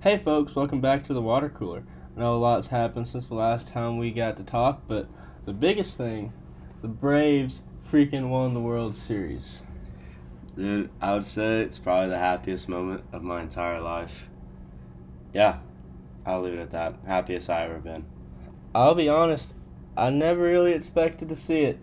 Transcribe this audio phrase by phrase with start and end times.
[0.00, 1.82] Hey folks, welcome back to the water cooler.
[2.16, 5.08] I know a lot's happened since the last time we got to talk, but
[5.44, 6.32] the biggest thing,
[6.82, 9.58] the Braves freaking won the World Series.
[10.54, 14.28] Dude, I would say it's probably the happiest moment of my entire life.
[15.34, 15.58] Yeah,
[16.24, 16.94] I'll leave it at that.
[17.04, 18.04] Happiest I ever been.
[18.76, 19.52] I'll be honest,
[19.96, 21.80] I never really expected to see it,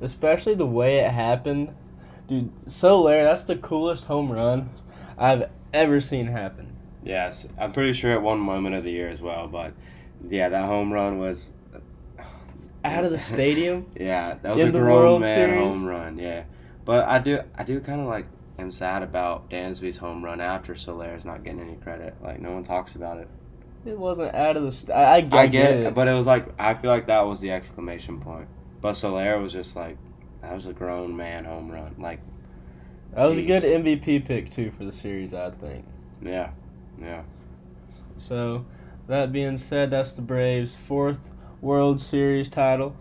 [0.00, 1.74] especially the way it happened.
[2.28, 4.70] Dude, Soler, that's the coolest home run
[5.18, 6.75] I've ever seen happen.
[7.06, 9.72] Yes, I'm pretty sure at one moment of the year as well, but
[10.28, 11.54] yeah, that home run was
[12.84, 13.86] Out of the stadium?
[14.00, 15.54] yeah, that was In a the grown World man Series?
[15.60, 16.18] home run.
[16.18, 16.44] Yeah,
[16.84, 18.26] but I do, I do kind of like
[18.58, 22.14] am sad about Dansby's home run after Soler's not getting any credit.
[22.22, 23.28] Like no one talks about it.
[23.84, 24.72] It wasn't out of the.
[24.72, 27.06] St- I, I, get, I get it, it, but it was like I feel like
[27.06, 28.48] that was the exclamation point.
[28.80, 29.96] But Soler was just like
[30.42, 31.94] that was a grown man home run.
[31.98, 32.20] Like
[33.14, 35.84] that was a good MVP pick too for the series, I think.
[36.20, 36.50] yeah,
[37.00, 37.22] yeah.
[38.18, 38.64] So,
[39.06, 42.96] that being said, that's the Braves' fourth World Series title.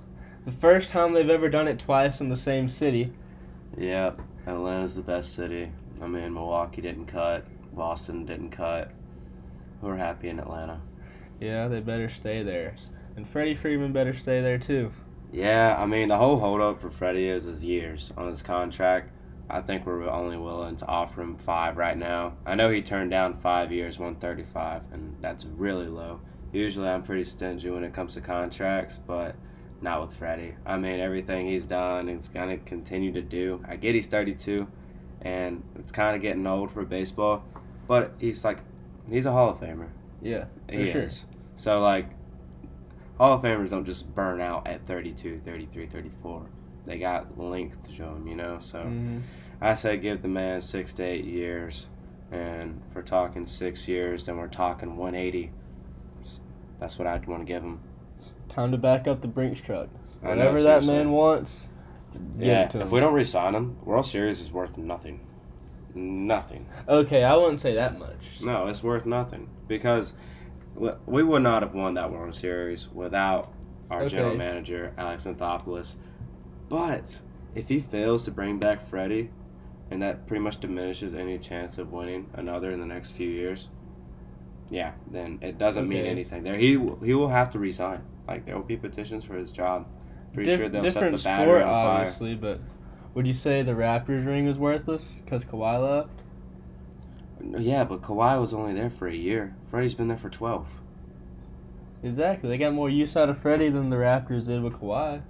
[0.45, 3.11] The first time they've ever done it twice in the same city.
[3.77, 5.71] Yep, Atlanta's the best city.
[6.01, 8.91] I mean, Milwaukee didn't cut, Boston didn't cut.
[9.81, 10.81] We're happy in Atlanta.
[11.39, 12.75] Yeah, they better stay there.
[13.15, 14.91] And Freddie Freeman better stay there too.
[15.31, 19.11] Yeah, I mean, the whole holdup for Freddie is his years on his contract.
[19.49, 22.33] I think we're only willing to offer him five right now.
[22.45, 26.19] I know he turned down five years, 135, and that's really low.
[26.51, 29.35] Usually I'm pretty stingy when it comes to contracts, but
[29.81, 30.55] not with Freddie.
[30.65, 33.63] I mean, everything he's done, he's going to continue to do.
[33.67, 34.67] I get he's 32,
[35.21, 37.43] and it's kind of getting old for baseball,
[37.87, 38.59] but he's like,
[39.09, 39.89] he's a Hall of Famer.
[40.21, 41.03] Yeah, for He sure.
[41.03, 41.25] is.
[41.55, 42.07] So, like,
[43.19, 46.45] Hall of Famers don't just burn out at 32, 33, 34.
[46.85, 48.57] They got length to them, you know?
[48.59, 49.21] So, Mhm.
[49.61, 51.89] I said give the man six to eight years.
[52.31, 55.51] And if we're talking six years, then we're talking 180.
[56.79, 57.79] That's what I'd want to give him.
[58.49, 59.87] Time to back up the Brinks truck.
[60.23, 61.67] I know, Whatever that man wants,
[62.37, 65.19] yeah, if we don't re-sign him, World Series is worth nothing.
[65.93, 66.65] Nothing.
[66.89, 68.41] Okay, I wouldn't say that much.
[68.43, 70.13] No, it's worth nothing because
[70.75, 73.53] we- we would not have won that World Series without
[73.89, 75.95] our general manager Alex Anthopoulos.
[76.69, 77.19] But
[77.53, 79.29] if he fails to bring back Freddie,
[79.91, 83.69] and that pretty much diminishes any chance of winning another in the next few years,
[84.69, 86.43] yeah, then it doesn't mean anything.
[86.43, 88.01] There, he will- he will have to resign.
[88.27, 89.85] Like there will be petitions for his job.
[90.33, 91.97] Pretty Dif- sure they'll set the battery sport, on fire.
[91.99, 92.59] obviously, but
[93.13, 96.21] would you say the Raptors ring is worthless because Kawhi left?
[97.61, 99.55] Yeah, but Kawhi was only there for a year.
[99.67, 100.67] Freddie's been there for twelve.
[102.03, 102.49] Exactly.
[102.49, 105.21] They got more use out of Freddie than the Raptors did with Kawhi.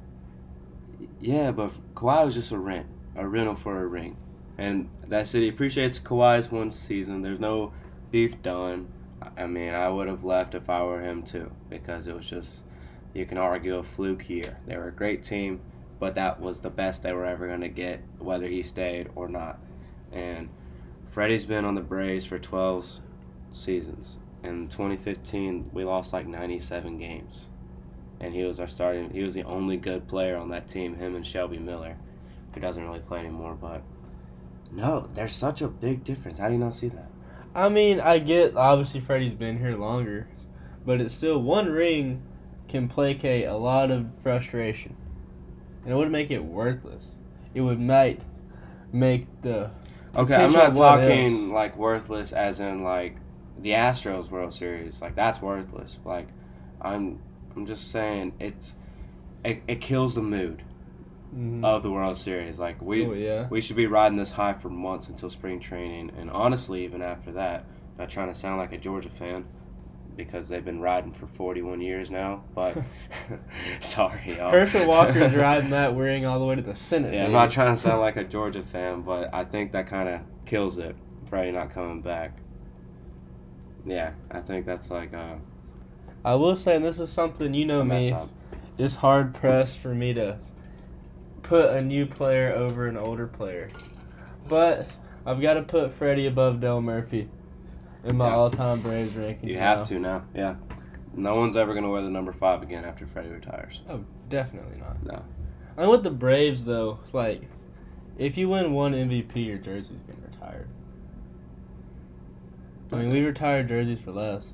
[1.20, 4.18] Yeah, but Kawhi was just a rent, a rental for a ring,
[4.58, 7.22] and that city appreciates Kawhi's one season.
[7.22, 7.74] There's no
[8.12, 8.88] beef done.
[9.38, 12.64] I- mean, I would have left if I were him too, because it was just
[13.14, 14.58] you can argue a fluke year.
[14.68, 15.62] They were a great team,
[16.00, 19.60] but that was the best they were ever gonna get, whether he stayed or not.
[20.12, 20.50] And
[21.08, 23.00] Freddie's been on the Braves for 12
[23.54, 24.20] seasons.
[24.44, 27.50] In 2015, we lost like 97 games
[28.26, 29.10] and he was our starting.
[29.12, 30.96] He was the only good player on that team.
[30.96, 31.96] Him and Shelby Miller,
[32.54, 33.56] who doesn't really play anymore.
[33.60, 33.82] But
[34.72, 36.40] no, there's such a big difference.
[36.40, 37.10] How do you not see that?
[37.54, 40.28] I mean, I get obviously Freddie's been here longer,
[40.86, 42.24] but it's still one ring
[42.68, 44.96] can placate a lot of frustration,
[45.84, 47.06] and it would make it worthless.
[47.54, 48.22] It would might
[48.92, 49.72] make the
[50.16, 51.52] Okay, I'm not talking ifs.
[51.52, 53.18] like worthless as in like
[53.60, 55.02] the Astros World Series.
[55.02, 56.00] Like that's worthless.
[56.06, 56.28] Like
[56.82, 57.20] I'm
[57.56, 58.76] I'm just saying it's
[59.44, 60.64] it, it kills the mood
[61.36, 61.66] Mhm.
[61.66, 62.60] of the World Series.
[62.60, 66.12] Like we oh yeah, we should be riding this high for months until spring training,
[66.18, 67.66] and honestly, even after that.
[67.98, 69.46] Not trying to sound like a Georgia fan,
[70.18, 72.44] because they've been riding for 41 years now.
[72.54, 72.78] But
[73.80, 74.52] sorry, y'all.
[74.52, 77.14] Herschel Walker's riding that ring all the way to the Senate.
[77.14, 80.10] Yeah, I'm not trying to sound like a Georgia fan, but I think that kind
[80.10, 80.96] of kills it.
[81.30, 82.38] Freddie not coming back.
[83.86, 85.36] Yeah, I think that's like uh,
[86.26, 88.12] I will say, and this is something you know me.
[88.12, 88.30] up.
[88.80, 90.40] It's hard pressed for me to
[91.44, 93.70] put a new player over an older player,
[94.50, 94.88] but
[95.26, 97.30] I've got to put Freddie above Dale Murphy
[98.04, 98.36] in my Yeah.
[98.36, 99.44] all-time Braves rankings.
[99.48, 99.60] You now.
[99.78, 100.24] have to now.
[100.34, 100.56] Yeah,
[101.16, 103.84] no one's ever gonna wear the number five again after Freddie retires.
[103.88, 105.04] Oh, definitely not.
[105.06, 105.22] No.
[105.78, 107.44] I mean, with the Braves though, like,
[108.18, 110.68] if you win one MVP, your jersey's getting retired.
[112.92, 114.48] I mean, we retired jerseys for less.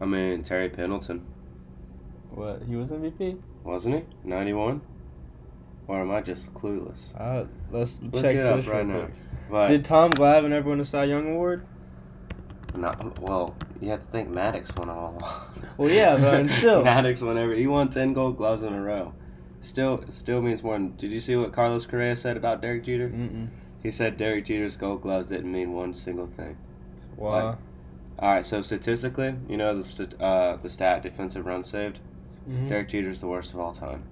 [0.00, 1.24] I mean Terry Pendleton
[2.30, 2.62] What?
[2.68, 3.38] He was MVP?
[3.64, 4.02] wasn't he?
[4.28, 4.80] 91.
[5.88, 7.14] Or am I just clueless?
[7.20, 9.08] Uh, let's Look check it up this right now.
[9.50, 11.66] But Did Tom Glavine ever win a Cy Young award?
[12.74, 13.54] Not well.
[13.80, 15.50] You have to think Maddux won all.
[15.76, 16.82] Well, yeah, but still.
[16.82, 17.58] Maddux won every.
[17.60, 19.12] He won ten Gold Gloves in a row.
[19.60, 20.74] Still, still means more.
[20.74, 23.08] Than, did you see what Carlos Correa said about Derek Jeter?
[23.08, 23.48] Mm-mm.
[23.82, 26.56] He said Derek Jeter's Gold Gloves didn't mean one single thing.
[27.16, 27.58] Wow.
[28.20, 31.98] All right, so statistically, you know the st- uh, the stat defensive run saved.
[32.48, 32.68] Mhm.
[32.68, 34.04] Derek Jeter's the worst of all time.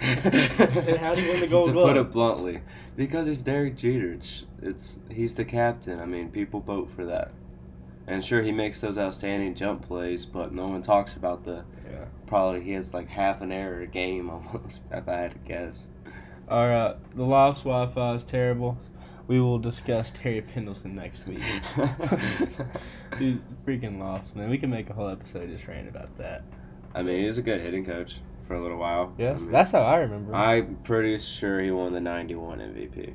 [0.00, 1.88] Then how'd he win the Gold to Glove?
[1.88, 2.60] put it bluntly,
[2.96, 4.12] because it's Derek Jeter.
[4.12, 5.98] It's, it's he's the captain.
[6.00, 7.30] I mean, people vote for that.
[8.06, 12.04] And sure, he makes those outstanding jump plays, but no one talks about the Yeah.
[12.26, 14.80] probably he has like half an error a game almost.
[14.90, 15.88] If I had to guess.
[16.48, 16.96] All right.
[17.14, 18.76] The Lofts Wi-Fi is terrible.
[19.28, 21.42] We will discuss Terry Pendleton next week.
[23.18, 24.50] Dude, freaking lost, man.
[24.50, 26.42] We can make a whole episode just ranting about that.
[26.94, 28.16] I mean, he's a good hitting coach
[28.46, 29.14] for a little while.
[29.18, 30.32] Yes, I mean, that's how I remember.
[30.32, 30.36] him.
[30.36, 33.14] I'm pretty sure he won the '91 MVP,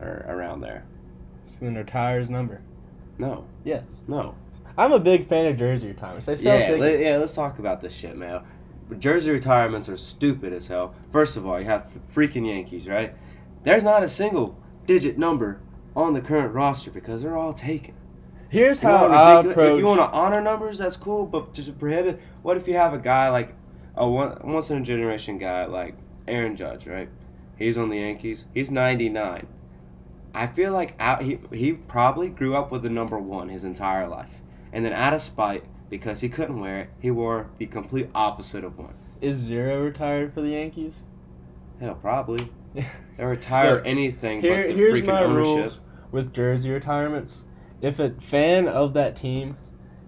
[0.00, 0.84] or around there.
[1.46, 2.60] So then retire his number.
[3.18, 3.82] No, Yes.
[4.06, 4.34] no.
[4.76, 6.26] I'm a big fan of jersey retirements.
[6.26, 7.16] They sell Yeah, let, yeah.
[7.16, 8.42] Let's talk about this shit, man.
[9.00, 10.94] Jersey retirements are stupid as hell.
[11.10, 13.12] First of all, you have the freaking Yankees, right?
[13.64, 14.56] There's not a single
[14.88, 15.60] digit number
[15.94, 17.94] on the current roster because they're all taken.
[18.48, 19.72] Here's You know how I approach.
[19.74, 22.18] If you want to honor numbers, that's cool, but just prohibit.
[22.42, 23.54] What if you have a guy like
[23.94, 25.94] a one, once in a generation guy like
[26.26, 27.10] Aaron Judge, right?
[27.58, 28.46] He's on the Yankees.
[28.54, 29.46] He's 99.
[30.34, 34.08] I feel like out, he he probably grew up with the number one his entire
[34.08, 34.40] life,
[34.72, 38.64] and then out of spite because he couldn't wear it, he wore the complete opposite
[38.64, 38.94] of one.
[39.20, 40.94] Is Zero retired for the Yankees?
[41.80, 42.50] Hell, probably
[43.16, 45.44] they retire Look, anything Here, but the here's freaking my ownership.
[45.44, 45.80] rules
[46.12, 47.44] with jersey retirements.
[47.80, 49.56] If a fan of that team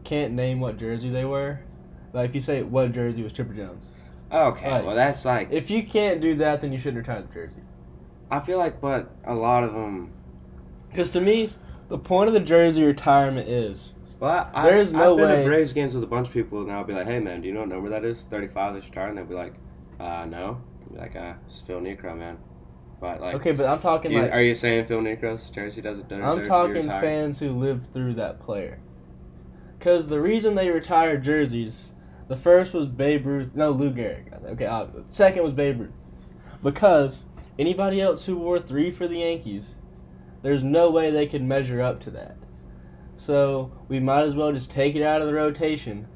[0.05, 1.65] can't name what jersey they wear,
[2.13, 3.85] like if you say what jersey was Chipper Jones,
[4.33, 7.33] Okay, Like, well that's like if you can't do that, then you shouldn't retire the
[7.35, 7.63] jersey.
[8.31, 10.13] I feel like, but a lot of them.
[10.89, 11.51] Because to me,
[11.89, 15.41] the point of the jersey retirement is Well, I, There's I've, no I've been way-
[15.43, 17.49] at Braves games with a bunch of people, and I'll be like, "Hey, man, do
[17.49, 18.23] you know what number that is?
[18.31, 19.55] 35 this retired?" And they'll be like,
[19.99, 22.39] "Uh, no." I'll be like, "Uh, it's Phil Niekro, man."
[23.01, 26.09] But like, okay, but I'm talking you- like are you saying Phil Niekro's jersey doesn't
[26.09, 28.79] deserve I'm talking fans who lived through that player.
[29.79, 31.95] Because the reason they retired jerseys,
[32.29, 33.55] the first was Babe Ruth.
[33.55, 34.45] No, Lou Gehrig.
[34.53, 35.93] Okay, uh, second was Babe Ruth.
[36.63, 37.25] Because
[37.59, 39.75] anybody else who wore three for the Yankees,
[40.43, 42.37] there's no way they could measure up to that.
[43.17, 46.07] So we might as well just take it out of the rotation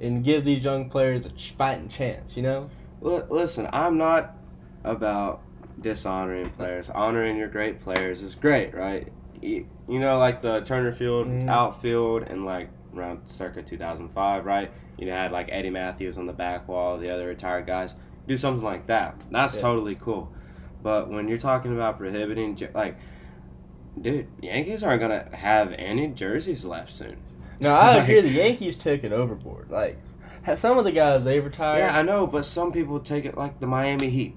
[0.00, 2.36] and give these young players a fighting chance.
[2.36, 2.70] You know?
[3.02, 4.36] Li- listen, I'm not
[4.84, 5.42] about
[5.80, 6.90] dishonoring players.
[6.90, 9.08] Honoring your great players is great, right?
[9.40, 11.48] You, know, like the Turner Field Mm.
[11.48, 14.70] outfield and like around circa 2005, right?
[14.98, 17.94] You know, had like Eddie Mathews on the back wall, the other retired guys.
[18.28, 19.14] Do something like that.
[19.30, 19.62] That's Yeah.
[19.62, 20.30] totally cool.
[20.82, 22.96] But when you're talking about prohibiting, like,
[24.00, 27.16] dude, Yankees aren't gonna have any jerseys left soon.
[27.58, 28.20] No, I Like- agree.
[28.22, 29.70] The Yankees took it overboard.
[29.70, 29.98] Like
[30.56, 31.78] some of the guys they retired.
[31.78, 34.36] Yeah, I know, but some people take it like the Miami Heat.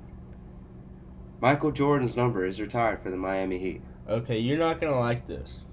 [1.44, 3.81] Michael Jordan's number is retired for the Miami Heat.
[4.07, 5.66] Okay, you're not gonna like this.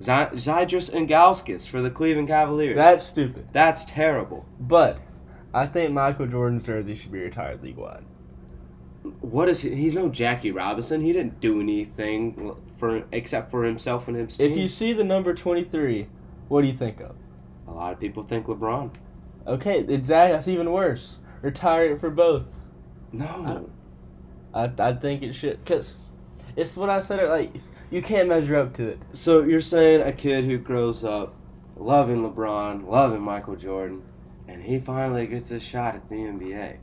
[0.00, 2.74] Zy- Zydrunas Ilgauskas for the Cleveland Cavaliers.
[2.74, 3.46] That's stupid.
[3.52, 4.48] That's terrible.
[4.58, 4.98] But
[5.52, 8.02] I think Michael Jordan's jersey should be retired league wide.
[9.20, 9.74] What is he?
[9.74, 11.02] He's no Jackie Robinson.
[11.02, 14.50] He didn't do anything for except for himself and his team.
[14.50, 16.08] If you see the number 23,
[16.48, 17.14] what do you think of?
[17.68, 18.90] a lot of people think LeBron.
[19.46, 20.34] Okay, exactly.
[20.34, 21.18] That's even worse.
[21.42, 22.46] Retire it for both.
[23.12, 23.68] No.
[24.54, 25.94] I, I think it should, cause
[26.56, 27.28] it's what I said.
[27.28, 27.52] Like
[27.90, 28.98] you can't measure up to it.
[29.12, 31.34] So you're saying a kid who grows up
[31.76, 34.02] loving LeBron, loving Michael Jordan,
[34.48, 36.76] and he finally gets a shot at the NBA.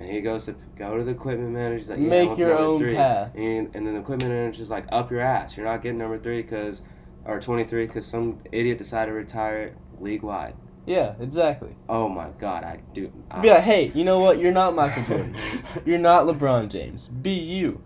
[0.00, 1.78] And he goes to go to the equipment manager.
[1.78, 2.94] He's like, yeah, Make your own three.
[2.96, 3.32] path.
[3.34, 5.56] And, and then the equipment manager's like, up your ass.
[5.56, 6.82] You're not getting number three because,
[7.24, 10.54] or 23 because some idiot decided to retire league wide.
[10.86, 11.74] Yeah, exactly.
[11.88, 13.10] Oh my God, I do.
[13.30, 14.38] I, Be like, hey, you know what?
[14.38, 15.36] You're not Michael Jordan.
[15.86, 17.08] You're not LeBron James.
[17.08, 17.80] Be you.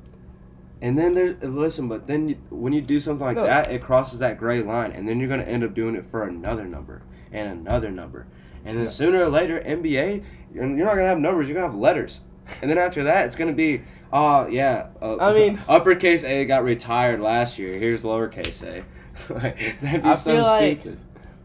[0.81, 3.45] And then there, listen, but then you, when you do something like No.
[3.47, 6.25] that, it crosses that gray line, and then you're gonna end up doing it for
[6.25, 7.03] another number
[7.33, 8.27] and another number,
[8.65, 8.91] and then Yeah.
[8.91, 10.23] sooner or later, NBA,
[10.55, 12.21] you're, you're not gonna have numbers, you're gonna have letters,
[12.63, 16.63] and then after that, it's gonna be, oh yeah, uh, I mean- uppercase A got
[16.63, 17.77] retired last year.
[17.79, 18.85] Here's lowercase a.
[19.35, 20.85] Like, That'd be I so feel like.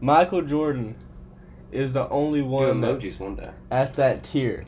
[0.00, 0.94] Michael Jordan
[1.74, 3.50] is the only one emojis one day.
[3.70, 4.64] at that tier.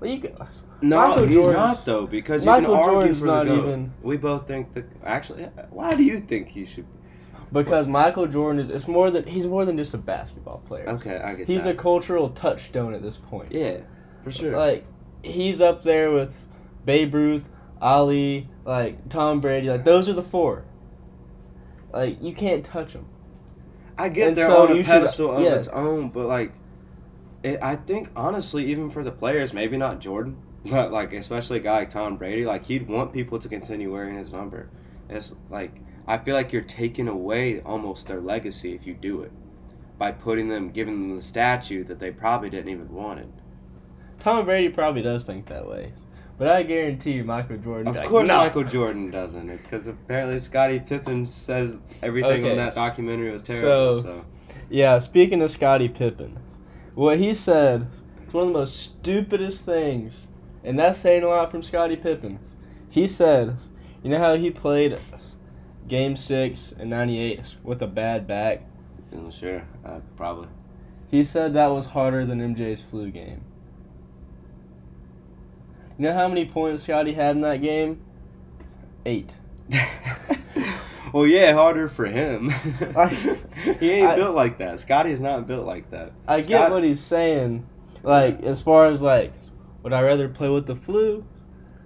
[0.00, 0.34] Well, you can,
[0.80, 3.54] No, Michael he's Jordan's- not though, because you Michael can argue Jordan's for not the
[3.56, 3.62] GOAT.
[3.68, 4.84] even- We both think that.
[5.04, 6.86] Actually, why do you think he should?
[7.52, 10.88] because Michael Jordan is it's more than he's more than just a basketball player.
[10.88, 11.74] Okay, I get He's that.
[11.74, 13.52] a cultural touchstone at this point.
[13.52, 13.78] Yeah,
[14.24, 14.56] for sure.
[14.56, 14.84] Like
[15.22, 16.48] he's up there with
[16.86, 17.48] Babe Ruth,
[17.80, 19.68] Ali, like Tom Brady.
[19.68, 20.64] Like those are the four.
[21.92, 23.04] Like you can't touch them.
[23.98, 25.66] I get And they're so on a you should- pedestal of yes.
[25.66, 26.52] its own, but like,
[27.42, 31.62] it, I think honestly, even for the players, maybe not Jordan, but like especially a
[31.62, 34.68] guy like Tom Brady, like he'd want people to continue wearing his number.
[35.08, 35.72] It's like
[36.06, 39.32] I feel like you're taking away almost their legacy if you do it
[39.98, 43.28] by putting them, giving them the statue that they probably didn't even want it.
[44.20, 45.92] Tom Brady probably does think that way,
[46.42, 47.86] but I guarantee you, Michael Jordan.
[47.86, 52.50] Of like, course, "No." Michael Jordan doesn't, because apparently Scottie Pippen says everything Okay.
[52.50, 54.02] in that documentary was terrible.
[54.02, 54.24] So- So,
[54.68, 56.40] Yeah, speaking of Scottie Pippen,
[56.96, 57.86] what he said
[58.26, 60.26] is one of the most stupidest things,
[60.64, 62.40] and that's saying a lot from Scottie Pippen.
[62.90, 63.58] He said,
[64.02, 64.98] you know how he played
[65.86, 68.62] Game Six in '98 with a bad back.
[69.12, 70.48] I'm sure, uh, probably.
[71.08, 73.42] He said that was harder than MJ's flu game.
[75.98, 78.00] You know how many points Scottie had in that game?
[79.04, 79.30] Eight.
[81.12, 82.50] well, yeah, harder for him.
[82.96, 83.06] I-
[83.80, 84.80] he ain't I- built like that.
[84.80, 86.12] Scottie's not built like that.
[86.26, 87.66] I get what he's saying.
[88.02, 89.32] Like, as far as like,
[89.82, 91.24] would I rather play with the flu,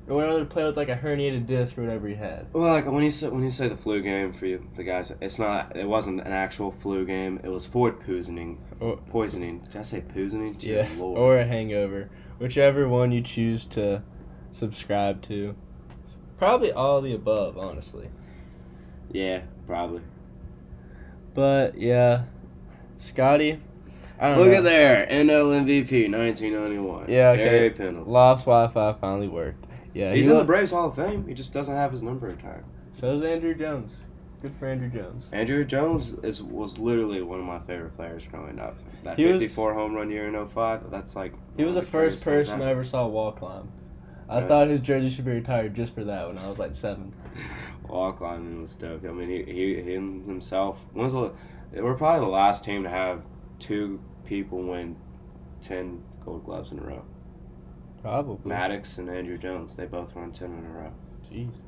[0.08, 2.46] or would I rather play with like a herniated disc or whatever he had?
[2.52, 5.12] Well, like when you say when you say the flu game for you, the guys,
[5.20, 5.76] it's not.
[5.76, 7.40] It wasn't an actual flu game.
[7.44, 8.58] It was food poisoning.
[8.80, 9.60] Or, Poisoning.
[9.60, 10.52] Did I say poisoning?
[10.54, 11.18] Good yes, Lord.
[11.18, 12.08] or a hangover,
[12.38, 14.02] whichever one you choose to
[14.52, 15.54] subscribe to.
[16.38, 18.08] Probably all the above, honestly.
[19.10, 20.02] yeah, probably.
[21.34, 22.24] But yeah,
[22.98, 23.58] Scottie.
[24.18, 24.54] I don't Look know.
[24.54, 27.06] at there, NL MVP, 1991.
[27.10, 27.44] Yeah, okay.
[27.44, 28.10] Terry Pendleton.
[28.10, 29.66] Lost Wi-Fi finally worked.
[29.92, 31.26] Yeah, He's he in the Braves Hall of Fame.
[31.28, 32.64] He just doesn't have his number retired.
[32.92, 33.92] So is Andruw Jones.
[34.42, 35.24] Good for Andruw Jones.
[35.32, 38.76] Andruw Jones is was literally one of my favorite players growing up.
[39.02, 41.32] That He was- 54 home run year in 05, that's like.
[41.56, 42.84] He one was of the greatest first things person I ever.
[42.84, 43.68] saw wall climb.
[44.28, 44.46] I Yeah.
[44.46, 47.12] thought his jersey should be retired just for that when I was like seven.
[47.88, 49.04] Wall climbing was dope.
[49.04, 50.84] I mean, he, he, he himself.
[50.92, 51.30] When was the,
[51.80, 53.22] we're probably the last team to have
[53.60, 54.96] two people win
[55.60, 57.02] 10 gold gloves in a row.
[58.02, 58.50] Probably.
[58.50, 60.92] Maddux and Andruw Jones, they both won 10 in a row.
[61.30, 61.58] Jeez.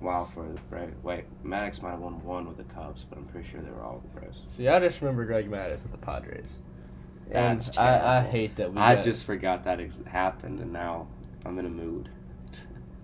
[0.00, 0.94] Wow, for the Braves.
[1.02, 3.82] Wait, Maddux might have won one with the Cubs, but I'm pretty sure they were
[3.82, 4.44] all with the Braves.
[4.48, 6.58] See, I just remember Greg Maddux with the Padres.
[7.30, 10.72] And That's I, I hate that we I got- just forgot that ex- happened, and
[10.72, 11.06] now
[11.44, 12.08] I'm in a mood.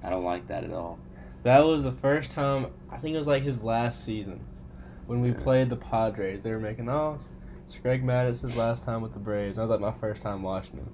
[0.02, 0.98] I don't like that at all.
[1.42, 4.40] That was the first time, I think it was like his last season.
[5.06, 5.38] When we Yeah.
[5.40, 7.18] played the Padres, they were making, oh,
[7.68, 9.56] it's Greg Maddux's last time with the Braves.
[9.56, 10.88] That was like my first time watching him.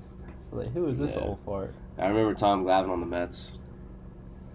[0.52, 1.22] I was like, who is this Yeah.
[1.22, 1.74] old fart?
[1.96, 3.52] I remember Tom Glavine on the Mets.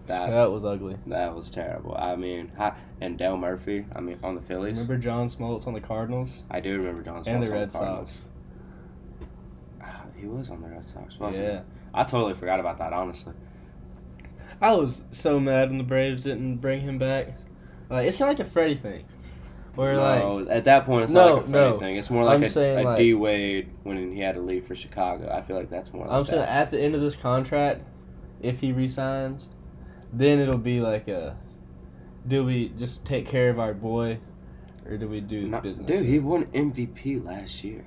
[0.08, 0.96] That That was ugly.
[1.08, 1.96] that was terrible.
[1.98, 3.86] I mean, hi, and Dale Murphy.
[3.94, 4.78] I mean, on the Phillies.
[4.80, 6.44] Remember John Smoltz on the Cardinals?
[6.50, 8.10] I do remember John Smoltz and the Red Cardinals.
[8.10, 8.30] Sox.
[9.82, 11.54] Ah, He was on the Red Sox, wasn't Yeah.
[11.60, 11.66] he?
[11.94, 12.94] I totally forgot about that.
[12.94, 13.34] Honestly,
[14.62, 17.30] I was so mad when the Braves didn't bring him back.
[17.90, 19.06] Like it's kind of like a Freddie thing,
[19.76, 21.80] where like no, at that point, it's No, not like a Freddie no.
[21.80, 21.96] thing.
[21.98, 24.66] It's more like I'm a, saying, a like- D Wade when he had to leave
[24.66, 25.30] for Chicago.
[25.34, 26.06] I feel like that's more.
[26.08, 27.82] Like I'm saying at the end of this contract,
[28.42, 29.48] if he resigns,
[30.14, 31.36] then it'll be like a,
[32.28, 34.20] do we just take care of our boy,
[34.86, 35.86] or do we do Not- business?
[35.88, 37.86] dude, he won MVP last year.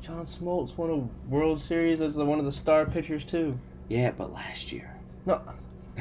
[0.00, 3.58] John Smoltz won a World Series as one of the star pitchers too.
[3.88, 4.96] Yeah, but last year.
[5.26, 5.40] No,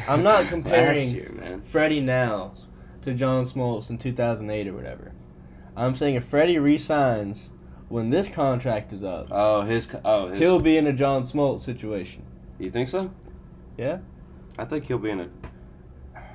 [0.07, 1.61] I'm not comparing year, man.
[1.61, 2.53] Freddie now
[3.03, 5.11] to John Smoltz in 2008 or whatever.
[5.75, 7.49] I'm saying if Freddie resigns
[7.89, 9.87] when this contract is up, Oh, his.
[10.03, 10.39] Oh, his.
[10.39, 12.23] he'll be in a John Smoltz situation.
[12.57, 13.11] You think so?
[13.77, 13.99] Yeah,
[14.57, 15.27] I think he'll be in a.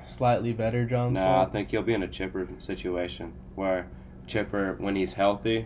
[0.07, 3.87] slightly better John No, I think he'll be in a Chipper situation where
[4.25, 5.65] Chipper, when he's healthy,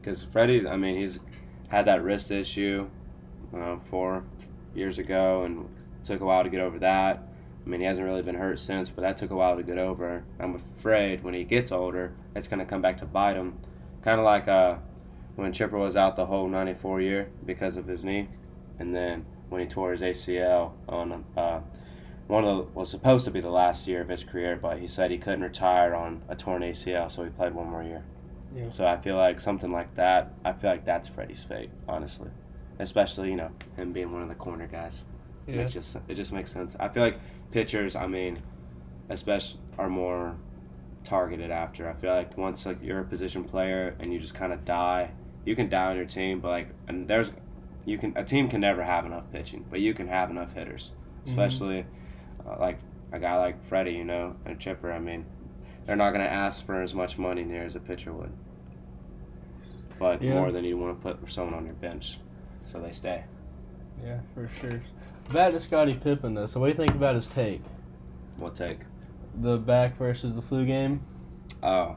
[0.00, 1.20] because Freddie's, I mean, he's
[1.68, 2.88] had that wrist issue
[3.56, 4.24] uh, four
[4.74, 5.68] years ago and
[6.04, 7.22] took a while to get over that.
[7.64, 9.78] I mean, he hasn't really been hurt since, but that took a while to get
[9.78, 10.24] over.
[10.38, 13.58] I'm afraid when he gets older, it's going to come back to bite him.
[14.02, 14.76] Kind of like uh,
[15.36, 18.28] when Chipper was out the whole 94 year because of his knee.
[18.78, 21.60] And then when he tore his ACL on uh,
[22.30, 24.86] one of the, was supposed to be the last year of his career, but he
[24.86, 28.04] said he couldn't retire on a torn ACL, so he played one more year.
[28.54, 28.70] Yeah.
[28.70, 30.32] So I feel like something like that.
[30.44, 32.30] I feel like that's Freddie's fate, honestly,
[32.78, 35.04] especially you know him being one of the corner guys.
[35.46, 35.62] It Yeah.
[35.62, 36.76] makes just it just makes sense.
[36.80, 37.18] I feel like
[37.52, 38.36] pitchers, I mean,
[39.08, 40.36] especially are more
[41.04, 41.88] targeted after.
[41.88, 45.10] I feel like once like you're a position player and you just kind of die,
[45.44, 47.32] you can die on your team, but like and there's
[47.86, 50.92] you can a team can never have enough pitching, but you can have enough hitters,
[51.24, 51.28] Mhm.
[51.30, 51.84] especially uh,
[52.58, 52.78] like
[53.12, 54.92] a guy like Freddie, you know, and Chipper.
[54.92, 55.24] I mean,
[55.86, 58.32] they're not gonna ask for as much money near as a pitcher would,
[59.98, 60.34] but Yeah.
[60.34, 62.18] more than you want to put for someone on your bench,
[62.64, 63.24] so they stay.
[64.04, 64.80] Yeah, for sure.
[65.32, 66.46] Back to Scottie Pippen though.
[66.46, 67.62] So what do you think about his take?
[68.36, 68.78] What take?
[69.40, 71.02] The back versus the flu game.
[71.62, 71.96] Oh.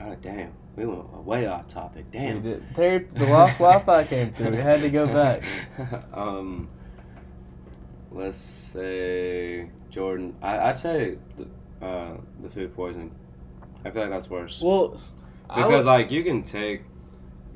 [0.00, 0.52] Oh damn.
[0.76, 2.10] We went way off topic.
[2.10, 2.42] Damn.
[2.42, 4.50] We did- There, the lost Wi-Fi came through.
[4.50, 5.42] We had to go back.
[6.12, 6.68] um,
[8.14, 10.34] let's say Jordan.
[10.40, 13.14] I I'd say the, uh, the food poisoning.
[13.84, 14.62] I feel like that's worse.
[14.62, 15.00] Well,
[15.48, 16.82] because would- like you can take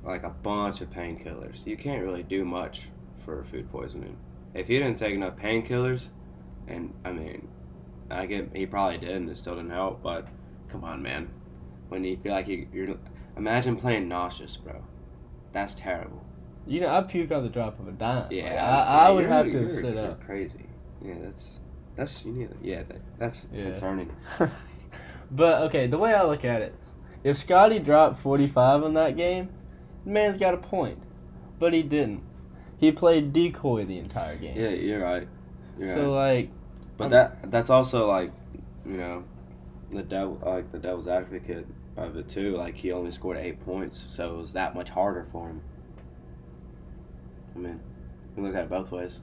[0.04, 1.66] like a bunch of painkillers.
[1.66, 2.88] You can't really do much
[3.24, 4.16] for food poisoning.
[4.54, 6.10] If he didn't take enough painkillers,
[6.66, 7.48] and I mean,
[8.10, 10.02] I get he probably did, and it still didn't help.
[10.02, 10.26] But
[10.68, 11.28] come on, man,
[11.88, 12.96] when you feel like you, you're,
[13.36, 14.82] imagine playing nauseous, bro.
[15.52, 16.24] That's terrible.
[16.66, 18.24] You know, I puke on the drop of a dime.
[18.24, 20.24] Like, Yeah, I, I would have to you're- sit you're up.
[20.24, 20.66] Crazy.
[21.02, 21.60] Yeah, that's
[21.96, 22.48] that's you need.
[22.62, 23.64] Yeah, that, that's Yeah.
[23.64, 24.10] concerning.
[25.30, 26.74] but okay, the way I look at it,
[27.24, 29.50] if Scottie dropped 45 on that game,
[30.04, 30.98] the man's got a point.
[31.58, 32.22] But he didn't.
[32.76, 34.56] He played decoy the entire game.
[34.56, 35.26] Yeah, you're right.
[35.78, 36.36] You're so right.
[36.36, 36.50] like,
[36.96, 38.30] But I'm- that that's also like,
[38.86, 39.24] you know,
[39.90, 42.56] the devil like the devil's advocate of it too.
[42.56, 45.62] Like he only scored eight points, so it was that much harder for him.
[47.58, 47.80] I mean,
[48.36, 49.20] you look at it both ways.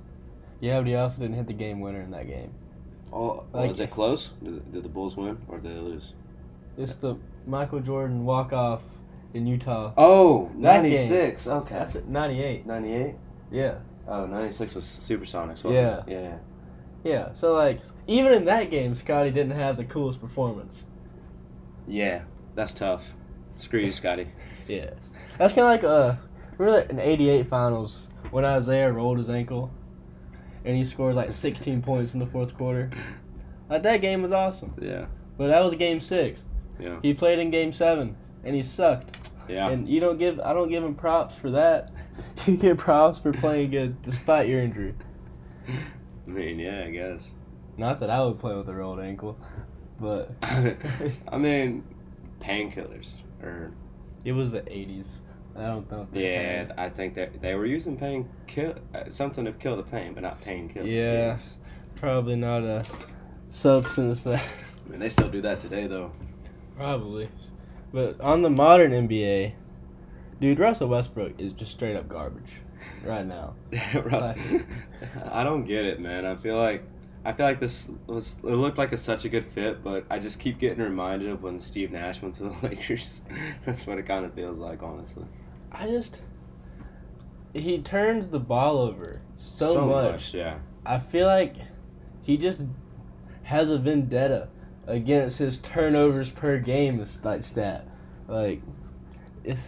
[0.60, 2.51] yeah, but he also didn't hit the game winner in that game.
[3.13, 4.32] Oh, Like- was it close?
[4.44, 6.15] Did, did the Bulls win or did they lose?
[6.77, 7.15] It's the
[7.48, 8.82] Michael Jordan walk off
[9.34, 9.94] in Utah.
[9.98, 11.48] Oh, That 96.
[11.48, 11.75] Okay.
[11.75, 12.65] That's it, 98.
[12.65, 13.15] 98?
[13.51, 13.75] Yeah.
[14.08, 15.98] Oh, 96 was Supersonics, wasn't Yeah.
[16.00, 16.04] it?
[16.08, 16.38] Yeah.
[17.04, 17.34] Yeah.
[17.34, 20.84] So like, even in that game, Scottie didn't have the coolest performance.
[21.88, 22.24] Yeah,
[22.56, 23.13] that's tough.
[23.58, 24.27] Screw you, Scottie.
[24.68, 24.96] Yes.
[25.38, 26.15] That's kind of like uh,
[26.58, 29.72] remember in '88 finals when Isiah rolled his ankle,
[30.63, 32.89] and he scored like 16 points in the fourth quarter.
[33.70, 35.05] Like that game was awesome, Yeah.
[35.38, 36.46] but that was game six.
[36.79, 37.00] Yeah.
[37.01, 39.17] He played in game seven, and he sucked.
[39.48, 39.70] Yeah.
[39.70, 41.91] And you don't give I don't give him props for that.
[42.46, 44.94] You get props for playing good despite your injury.
[45.67, 47.34] I mean, yeah, I guess.
[47.77, 49.38] Not that I would play with a rolled ankle,
[50.00, 51.84] but I mean,
[52.39, 53.10] painkillers.
[53.44, 53.74] Or
[54.24, 55.08] it was the 80s.
[55.57, 56.07] I don't know.
[56.12, 59.77] if yeah, had- I think that they were using pain kill uh, something to kill
[59.77, 60.85] the pain, but not painkillers.
[60.91, 61.37] Yeah.
[61.96, 62.83] Probably not a
[63.50, 64.44] substance that.
[64.85, 66.11] I mean, they still do that today, though.
[66.75, 67.29] Probably.
[67.94, 69.53] But on the modern NBA,
[70.41, 72.51] dude, Russell Westbrook is just straight up garbage
[73.05, 73.55] right now.
[74.03, 74.37] Russ,
[75.31, 76.25] I don't get it, man.
[76.25, 76.83] I feel like
[77.24, 80.20] I feel like this was it looked like a, such a good fit, but I
[80.20, 83.22] just keep getting reminded of when Steve Nash went to the Lakers.
[83.65, 85.25] That's what it kind of feels like, honestly.
[85.77, 86.22] I just.
[87.53, 90.33] He turns the ball over so, much.
[90.33, 90.57] yeah.
[90.85, 91.55] I feel like
[92.22, 92.64] he just
[93.44, 94.50] has a vendetta
[94.88, 97.88] against his turnovers per game is like stat.
[98.27, 98.61] Like,
[99.44, 99.61] it's.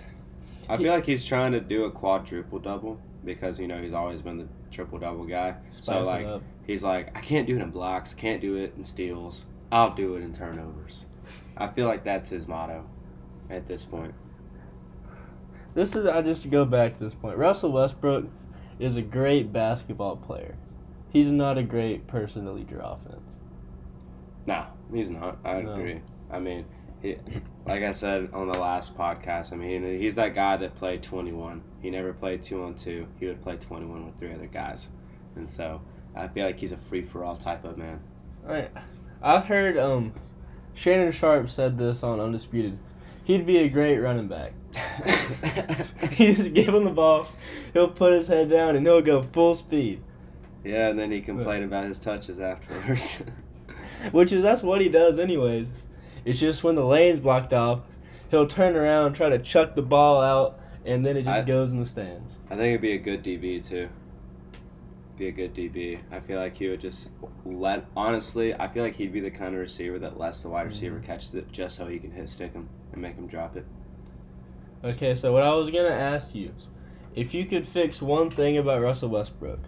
[0.69, 4.21] I feel like he's trying to do a quadruple double because you know he's always
[4.21, 5.55] been the triple double guy.
[5.71, 6.43] So like up.
[6.65, 9.45] he's like, I can't do it in blocks, can't do it in steals.
[9.71, 11.05] I'll do it in turnovers.
[11.55, 12.85] I feel like that's his motto
[13.49, 14.13] at this point.
[15.77, 17.37] This is I just go back to this point.
[17.37, 18.25] Russell Westbrook
[18.79, 20.55] is a great basketball player.
[21.09, 23.35] He's not a great person to lead your offense.
[24.47, 25.37] No, he's not.
[25.45, 25.73] I No.
[25.75, 26.01] agree.
[26.31, 26.65] I mean,
[26.99, 27.17] he,
[27.67, 31.61] like I said on the last podcast, I mean, he's that guy that played 21.
[31.79, 33.05] He never played two on two.
[33.19, 34.89] He would play 21 with three other guys.
[35.35, 35.79] And so
[36.15, 37.99] I feel like he's a free for all type of man.
[38.49, 38.69] I
[39.21, 40.11] I heard um
[40.73, 42.79] Shannon Sharpe said this on Undisputed.
[43.27, 44.53] He'd be a great running back.
[46.17, 47.27] you just give him the ball,
[47.73, 50.01] he'll put his head down and he'll go full speed.
[50.63, 53.21] yeah, and then he complained about his touches afterwards.
[54.13, 55.67] Which is that's what he does anyways.
[56.23, 57.81] It's just when the lane's blocked off,
[58.31, 61.71] he'll turn around, try to chuck the ball out, and then it just I- goes
[61.71, 62.33] in the stands.
[62.49, 63.89] I think it'd be a good DB too.
[65.17, 65.99] Be a good DB.
[66.13, 67.09] I feel like he would just
[67.43, 67.87] let.
[67.93, 70.69] Honestly, I feel like he'd be the kind of receiver that lets the wide mm-hmm.
[70.69, 73.65] receiver catches it just so he can hit stick him and make him drop it.
[74.83, 76.67] Okay, so what I was gonna ask you is,
[77.15, 79.59] if you could fix one thing about Russell Westbrook,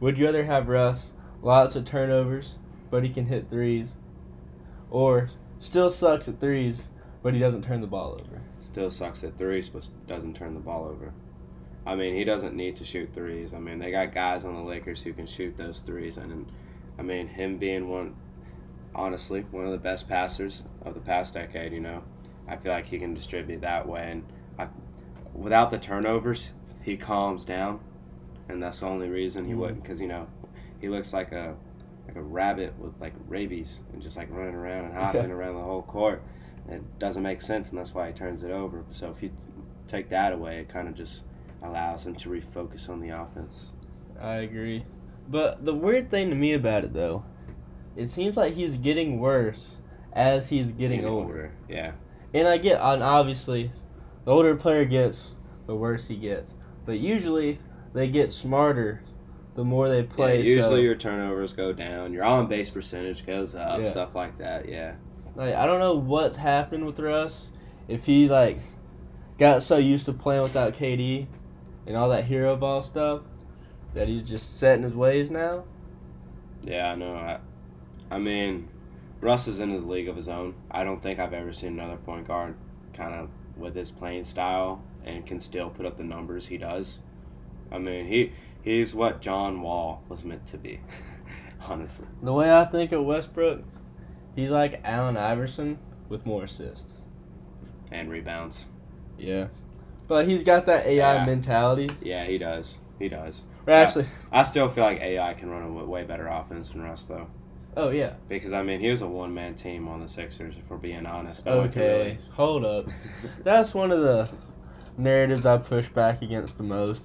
[0.00, 1.04] would you rather have Russ
[1.42, 2.54] lots of turnovers,
[2.90, 3.92] but he can hit threes,
[4.90, 6.88] or still sucks at threes,
[7.22, 8.42] but he doesn't turn the ball over?
[8.58, 11.12] Still sucks at threes, but doesn't turn the ball over.
[11.86, 13.54] I mean, he doesn't need to shoot threes.
[13.54, 16.50] I mean, they got guys on the Lakers who can shoot those threes, and
[16.98, 18.14] I mean, him being one,
[18.94, 21.72] honestly, one of the best passers of the past decade.
[21.72, 22.02] You know,
[22.50, 24.24] I feel like he can distribute that way, and
[24.58, 24.66] I,
[25.32, 26.50] without the turnovers,
[26.82, 27.80] he calms down,
[28.48, 29.56] and that's the only reason he Mhm.
[29.58, 30.26] wouldn't, because you know,
[30.80, 31.54] he looks like a
[32.08, 35.62] like a rabbit with like rabies and just like running around and hopping around the
[35.62, 36.20] whole court.
[36.68, 38.84] It doesn't make sense, and that's why he turns it over.
[38.90, 39.30] So if you
[39.86, 41.22] take that away, it kind of just
[41.62, 43.74] allows him to refocus on the offense.
[44.20, 44.84] I agree.
[45.28, 47.22] But the weird thing to me about it, though,
[47.94, 49.76] it seems like he's getting worse
[50.12, 51.52] as he's getting older.
[51.68, 51.92] Yeah.
[52.32, 53.70] And I get, and obviously,
[54.24, 55.20] the older player gets,
[55.66, 56.54] the worse he gets.
[56.86, 57.58] But usually
[57.92, 59.02] they get smarter
[59.54, 60.38] the more they play.
[60.38, 63.90] Yeah, usually so, your turnovers go down, your on base percentage goes up, Yeah.
[63.90, 64.68] stuff like that.
[64.68, 64.94] Yeah.
[65.36, 67.48] like I don't know what's happened with Russ.
[67.88, 68.58] If he like
[69.38, 71.26] got so used to playing without KD
[71.86, 73.22] and all that hero ball stuff
[73.94, 75.64] that he's just set in his ways now.
[76.62, 77.14] Yeah, I know.
[77.14, 77.38] I,
[78.10, 78.68] I mean,
[79.20, 80.54] Russ is in his league of his own.
[80.70, 82.54] I don't think I've ever seen another point guard
[82.94, 87.00] kind of with his playing style and can still put up the numbers he does.
[87.70, 90.80] I mean, he he's what John Wall was meant to be,
[91.68, 92.06] honestly.
[92.22, 93.62] The way I think of Westbrook,
[94.34, 95.78] he's like Allen Iverson
[96.08, 96.98] with more assists.
[97.92, 98.66] And rebounds.
[99.18, 99.48] Yeah.
[100.08, 101.26] But he's got that AI Yeah.
[101.26, 101.90] mentality.
[102.00, 102.78] Yeah, he does.
[102.98, 103.42] He does.
[103.66, 107.26] Actually, I still feel like AI can run a way better offense than Russ, though.
[107.76, 108.14] Oh yeah.
[108.28, 111.06] Because, I mean, he was a one man team on the Sixers, if we're being
[111.06, 111.46] honest.
[111.46, 112.86] No Okay, hold up.
[113.44, 114.30] That's one of the
[114.96, 117.02] narratives I push back against the most.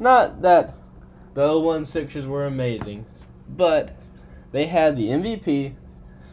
[0.00, 0.74] Not that
[1.34, 3.06] the 01 Sixers were amazing,
[3.48, 3.96] but
[4.52, 5.74] they had the MVP,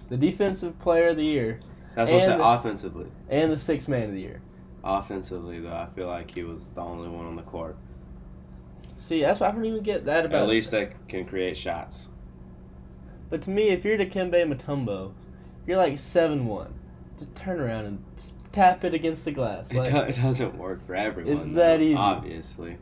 [0.09, 1.59] the Defensive Player of the Year,
[1.95, 2.39] That's what I said.
[2.39, 3.07] Offensively.
[3.29, 4.41] and the Sixth Man of the Year.
[4.83, 7.75] Offensively, though, I feel like he was the only one on the court.
[8.97, 10.43] See, that's why I don't even get that about.
[10.43, 12.09] At least they can create shots.
[13.29, 15.13] But to me, if you're Dikembe Mutombo,
[15.65, 16.73] you're like seven one.
[17.17, 18.03] Just turn around and
[18.51, 19.71] tap it against the glass.
[19.71, 21.33] It, Like, it doesn't work for everyone.
[21.33, 21.95] It's though, that easy.
[21.95, 22.77] Obviously.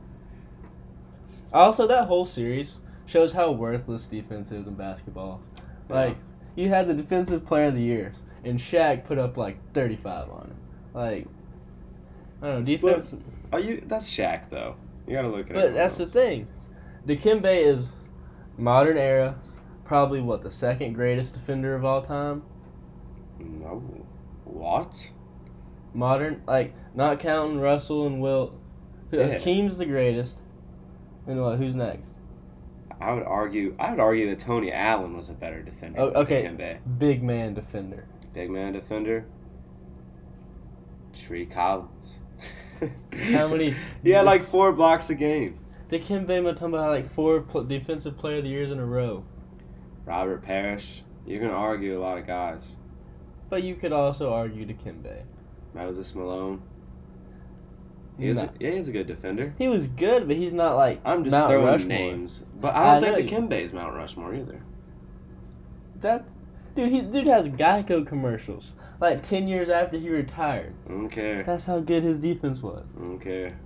[1.53, 5.41] Also, that whole series shows how worthless defense is in basketball.
[5.89, 6.17] Like,
[6.56, 10.41] you had the defensive player of the year, and Shaq put up like 35 on
[10.47, 10.56] him.
[10.93, 11.27] Like,
[12.41, 13.13] I don't know, defense.
[13.51, 13.84] Are you?
[13.86, 14.75] That's Shaq, though.
[15.08, 15.62] You gotta look at it.
[15.62, 16.47] but that's the thing.
[17.06, 17.88] Dikembe is
[18.58, 19.36] modern era,
[19.93, 22.41] probably what the second greatest defender of all time.
[23.38, 23.75] No.
[24.43, 25.12] What?
[25.93, 28.60] Modern, like not counting Russell and Wilt.
[29.12, 29.38] Yeah.
[29.38, 30.38] Hakeem's the greatest.
[31.27, 31.60] And what?
[31.60, 32.10] Who's next?
[32.99, 33.75] I would argue.
[33.77, 35.99] I would argue that Tony Allen was a better defender.
[35.99, 36.41] Oh, okay.
[36.41, 36.79] Dikembe.
[36.97, 38.08] Big man defender.
[38.34, 39.27] Big man defender.
[41.13, 42.23] Tree Collins.
[43.32, 45.60] How many- he had like four blocks a game.
[45.91, 49.23] Dikembe Mutombo had like four pl- defensive player of the years in a row.
[50.06, 51.04] Robert Parish.
[51.26, 52.78] You can argue a lot of guys.
[53.50, 55.22] But you could also argue Dikembe.
[55.74, 56.62] Moses Malone.
[58.18, 58.44] He is Nah.
[58.44, 59.54] a, yeah, he's a good defender.
[59.58, 61.88] He was good, but he's not like I'm just Mount throwing Rushmore.
[61.88, 64.62] names, but I I don't know think you- Dikembe is Mount Rushmore either.
[66.02, 66.26] That
[66.76, 70.74] dude, he dude has Geico commercials like ten years after he retired.
[70.89, 71.44] I.
[71.44, 72.86] That's how good his defense was.
[73.02, 73.58] I don't care.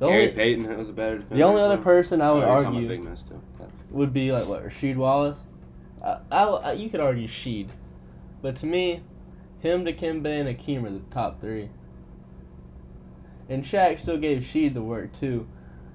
[0.00, 1.36] The Gary only Payton was a better defender.
[1.36, 3.40] the only other person I Oh, would about argue Big Miss too.
[3.94, 5.38] Would be like what Rasheed Wallace.
[6.02, 7.68] I, I, I- you could argue Sheed,
[8.42, 9.02] but to me,
[9.60, 11.70] him, Dikembe, and Hakeem are the top three.
[13.48, 15.46] And Shaq still gave Sheed the work too.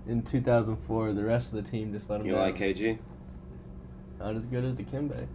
[0.08, 2.42] In 2004, the rest of the team just let him You down.
[2.42, 2.98] like KG?
[4.20, 5.28] Not as good as Dikembe.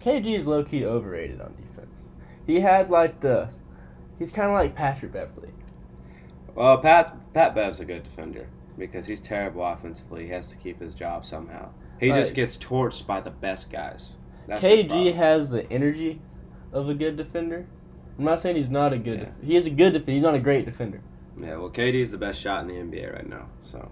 [0.00, 2.02] KG is low key overrated on defense.
[2.46, 3.48] He had like the,
[4.18, 5.50] he's kind of like Patrick Beverley.
[6.54, 8.46] Well, Pat Pat Bev's a good defender
[8.78, 10.24] because he's terrible offensively.
[10.24, 11.70] He has to keep his job somehow.
[12.00, 14.14] He just gets torched by the best guys.
[14.48, 16.20] That's KG has the energy
[16.72, 17.66] of a good defender.
[18.18, 19.18] I'm not saying he's not a good.
[19.20, 19.24] Yeah.
[19.26, 20.12] Def- he is a good defender.
[20.12, 21.00] He's not a great defender.
[21.38, 23.46] Yeah, well, KD is the best shot in the NBA right now.
[23.60, 23.88] So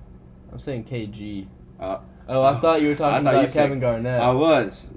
[0.53, 1.47] I'm saying KG.
[1.79, 4.21] Uh, oh, I oh, thought you were talking about said- Kevin Garnett.
[4.21, 4.93] I was,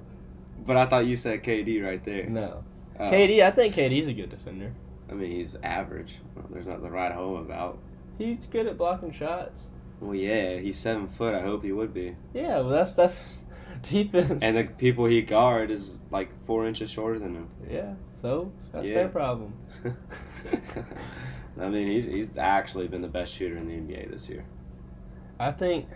[0.66, 2.26] but I thought you said KD right there.
[2.28, 2.64] no,
[2.98, 3.10] Oh.
[3.10, 3.42] KD.
[3.42, 4.72] I think KD's a good defender.
[5.10, 6.16] I mean, he's average.
[6.34, 7.78] Well, there's nothing to write home about.
[8.18, 9.62] He's good at blocking shots.
[10.02, 11.32] Well, yeah, he's seven foot.
[11.34, 12.16] I hope he would be.
[12.34, 13.20] Yeah, well, that's that's
[13.88, 14.42] defense.
[14.42, 17.48] And the people he guard is like four inches shorter than him.
[17.70, 18.94] yeah, so that's Yeah.
[18.94, 19.54] their problem.
[21.60, 24.44] I mean, he's, he's actually been the best shooter in the NBA this year.
[25.38, 25.86] I think.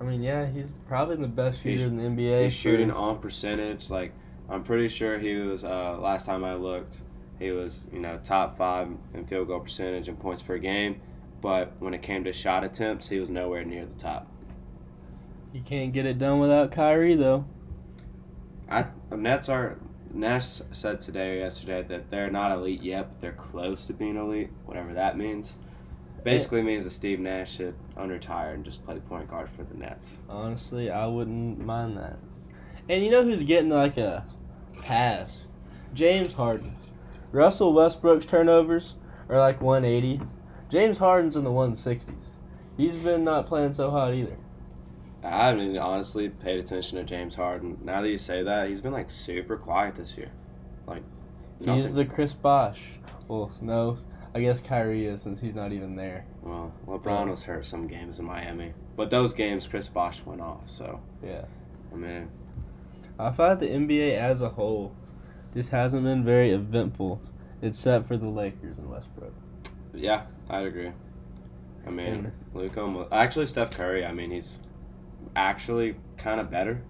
[0.00, 2.44] I mean, yeah, he's probably the best He's- shooter in the NBA.
[2.44, 3.90] He's for- shooting on percentage.
[3.90, 4.12] Like,
[4.48, 7.00] I'm pretty sure he was, uh, last time I looked,
[7.38, 11.00] he was, you know, top five in field goal percentage and points per game.
[11.44, 14.26] But when it came to shot attempts, he was nowhere near the top.
[15.52, 17.44] You can't get it done without Kyrie, though.
[18.70, 19.76] I Nets are
[20.10, 24.16] Nash said today or yesterday that they're not elite yet, but they're close to being
[24.16, 25.58] elite, whatever that means.
[26.22, 30.20] Basically means that Steve Nash should unretire and just play point guard for the Nets.
[30.30, 32.16] Honestly, I wouldn't mind that.
[32.88, 34.24] And you know who's getting like a
[34.80, 35.42] pass?
[35.92, 36.74] James Harden.
[37.32, 38.94] Russell Westbrook's turnovers
[39.28, 40.22] are like 180.
[40.74, 42.00] James Harden's in the 160s.
[42.76, 44.36] He's been not playing so hot either.
[45.22, 47.78] I haven't honestly paid attention to James Harden.
[47.84, 50.32] Now that you say that, he's been like super quiet this year.
[50.84, 51.04] Like
[51.58, 51.94] He's nothing.
[51.94, 52.80] the Chris Bosh.
[53.28, 53.98] Well, no,
[54.34, 56.26] I guess Kyrie is since he's not even there.
[56.42, 60.62] Well, LeBron was hurt some games in Miami, but those games Chris Bosh went off.
[60.66, 61.44] So Yeah.
[61.92, 62.28] I mean,
[63.16, 64.92] I find the NBA as a whole
[65.54, 67.22] just hasn't been very eventful,
[67.62, 69.32] except for the Lakers and Westbrook.
[69.94, 70.92] yeah, I'd agree.
[71.86, 74.04] I mean, And- actually Steph Curry.
[74.04, 74.58] I mean, he's
[75.36, 76.80] actually kind of better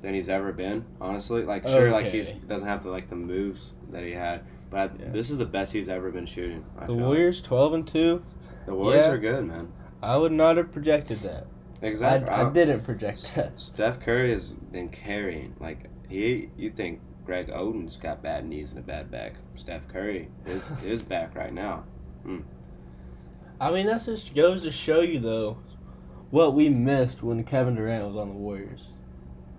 [0.00, 0.84] than he's ever been.
[1.00, 4.78] Honestly, like sure, like he doesn't have the like the moves that he had, but
[4.78, 5.10] I, Yeah.
[5.10, 6.64] this is the best he's ever been shooting.
[6.76, 7.04] I The feel like.
[7.04, 8.22] Warriors, twelve and two.
[8.66, 9.12] the Warriors yeah.
[9.12, 9.72] are good, man.
[10.02, 11.46] I would not have projected that.
[11.82, 12.28] Exactly.
[12.28, 13.60] I, I didn't project that.
[13.60, 15.54] Steph Curry has been carrying.
[15.60, 19.34] Like he, you think Greg Oden's got bad knees and a bad back.
[19.56, 21.84] Steph Curry is is back right now.
[22.24, 22.38] Hmm.
[23.60, 25.58] I mean, that just goes to show you though,
[26.30, 28.84] what we missed when Kevin Durant was on the Warriors.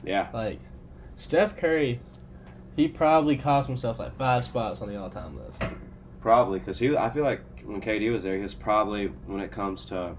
[0.04, 0.60] Yeah, Like,
[1.18, 2.00] Steph Curry,
[2.76, 5.62] he probably cost himself like five spots on the all-time list.
[6.22, 6.96] probably because he.
[6.96, 10.16] I feel like when KD was there, he was probably when it comes to,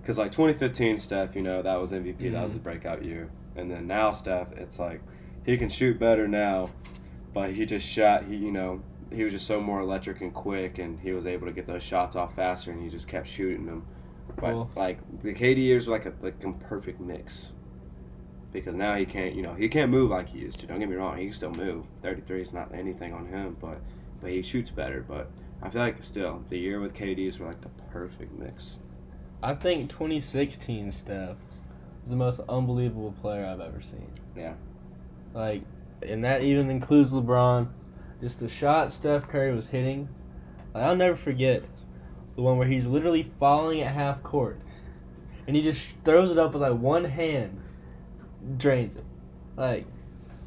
[0.00, 2.32] because like 2015 Steph, you know, that was MVP.
[2.32, 2.64] That was the mm-hmm.
[2.64, 3.30] breakout year.
[3.56, 5.00] And then now Steph, it's like
[5.44, 6.70] he can shoot better now,
[7.34, 8.24] but he just shot.
[8.24, 8.80] He you know
[9.12, 11.82] he was just so more electric and quick, and he was able to get those
[11.82, 13.86] shots off faster, and he just kept shooting them.
[14.36, 17.54] But Well- like the KD years were like a like a perfect mix.
[18.50, 20.66] Because now he can't, you know, he can't move like he used to.
[20.66, 21.84] Don't get me wrong, he can still move.
[22.00, 23.78] 33 is not anything on him, but
[24.20, 25.04] but he shoots better.
[25.06, 25.30] But
[25.62, 28.78] I feel like still the year with KD's were like the perfect mix.
[29.42, 31.36] I think 2016 Steph
[32.04, 34.10] is the most unbelievable player I've ever seen.
[34.36, 34.54] Yeah.
[35.34, 35.62] Like,
[36.02, 37.68] and that even includes LeBron.
[38.20, 40.08] Just the shot Steph Curry was hitting.
[40.74, 41.62] Like, I'll never forget
[42.36, 44.60] the one where he's literally falling at half court,
[45.46, 47.60] and he just throws it up with like one hand,
[48.56, 49.04] drains it.
[49.56, 49.86] Like,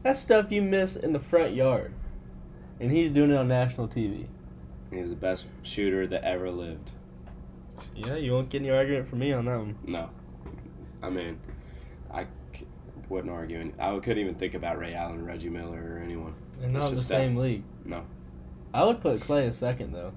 [0.03, 1.93] that's stuff you miss in the front yard,
[2.79, 4.25] and he's doing it on national TV.
[4.91, 6.91] He's the best shooter that ever lived.
[7.95, 9.77] Yeah, you won't get any argument from me on that one.
[9.85, 10.09] No,
[11.01, 11.39] I mean,
[12.13, 12.67] I c-
[13.09, 13.59] wouldn't argue.
[13.59, 16.33] Any, I couldn't even think about Ray Allen, Reggie Miller, or anyone.
[16.61, 17.63] They're not in the just same league.
[17.85, 18.03] No.
[18.73, 20.13] I would put Clay in second though,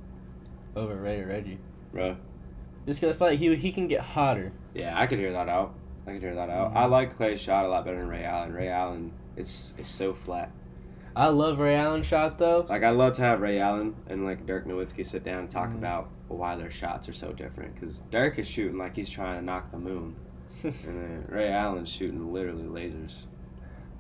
[0.77, 1.59] over Ray or Reggie.
[1.93, 2.17] Bro.
[2.87, 4.53] Just because I feel like he he can get hotter.
[4.75, 5.75] Yeah, I could hear that out.
[6.07, 6.73] I could hear that out.
[6.73, 6.77] Mhm.
[6.77, 8.53] I like Clay's shot a lot better than Ray Allen.
[8.53, 10.51] Ray Allen is is so flat.
[11.17, 12.67] I love Ray Allen shot though.
[12.69, 15.71] Like I love to have Ray Allen and like Dirk Nowitzki sit down and talk
[15.71, 15.79] Mhm.
[15.79, 17.75] about why their shots are so different.
[17.75, 20.17] Because Dirk is shooting like he's trying to knock the moon,
[20.63, 23.27] and then Ray Allen's shooting literally lasers.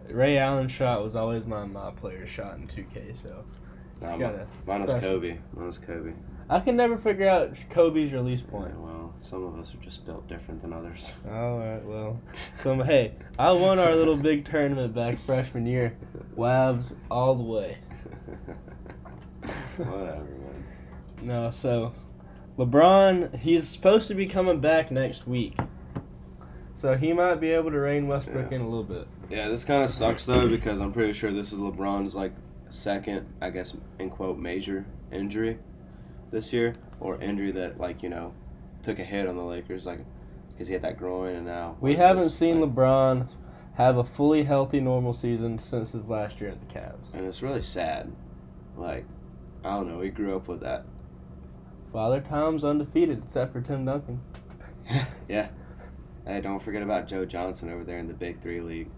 [0.09, 3.21] Ray Allen shot was always my my player shot in 2K.
[3.23, 3.45] So
[4.01, 5.38] it's Nah, got a Mine was Kobe.
[5.55, 6.12] Mine was Kobe.
[6.51, 8.73] I can never figure out Kobe's release point.
[8.75, 11.11] Yeah, well, some of us are just built different than others.
[11.31, 12.21] All right, well,
[12.61, 15.97] some hey, I won our little big tournament back freshman year.
[16.37, 17.79] Wavs all the way.
[19.77, 20.64] Whatever, man.
[21.23, 21.93] No, so
[22.59, 25.57] LeBron, he's supposed to be coming back next week.
[26.77, 28.57] So he might be able to rein Westbrook Yeah.
[28.57, 29.07] in a little bit.
[29.31, 32.33] Yeah, this kind of sucks though because I'm pretty sure this is LeBron's like
[32.71, 35.59] second, I guess, in quote, major injury
[36.31, 38.33] this year, or injury that like you know
[38.83, 40.01] took a hit on the Lakers, like
[40.53, 43.29] because he had that groin and now We haven't this, seen like- LeBron
[43.75, 47.13] have a fully healthy normal season since his last year at the Cavs.
[47.13, 48.13] and it's really sad.
[48.77, 49.05] Like,
[49.65, 50.85] I don't know, we grew up with that.
[51.93, 54.21] Father Time's undefeated except for Tim Duncan.
[55.29, 55.49] yeah.
[56.27, 58.89] Hey, don't forget about Joe Johnson over there in the Big Three League.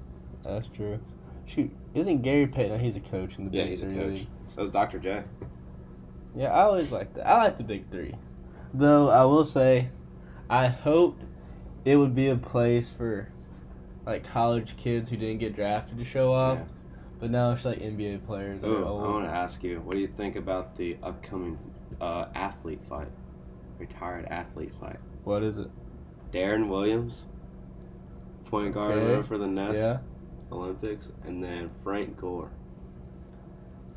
[0.47, 0.99] That's true.
[1.47, 2.81] Shoot, isn't Gary Payton?
[2.81, 4.13] He's a coach in the Yeah, Big he's a Three coach.
[4.15, 4.27] League.
[4.49, 4.99] So is Dr.
[4.99, 5.23] J.
[6.35, 7.27] Yeah, I always like that.
[7.27, 8.15] I like the Big Three.
[8.75, 9.89] Though I will say,
[10.51, 11.23] I hoped
[11.85, 13.29] it would be a place for
[14.05, 16.59] like college kids who didn't get drafted to show up.
[16.59, 16.65] Yeah.
[17.19, 20.07] But now it's like NBA players Ooh, I want to ask you, what do you
[20.09, 21.59] think about the upcoming
[22.01, 23.09] uh, athlete fight?
[23.79, 24.99] Retired athlete fight.
[25.25, 25.71] What is it?
[26.33, 27.27] Deron Williams,
[28.47, 29.27] point guard Okay.
[29.27, 29.99] for the Nets Yeah.
[30.53, 32.51] Olympics, and then Frank Gore.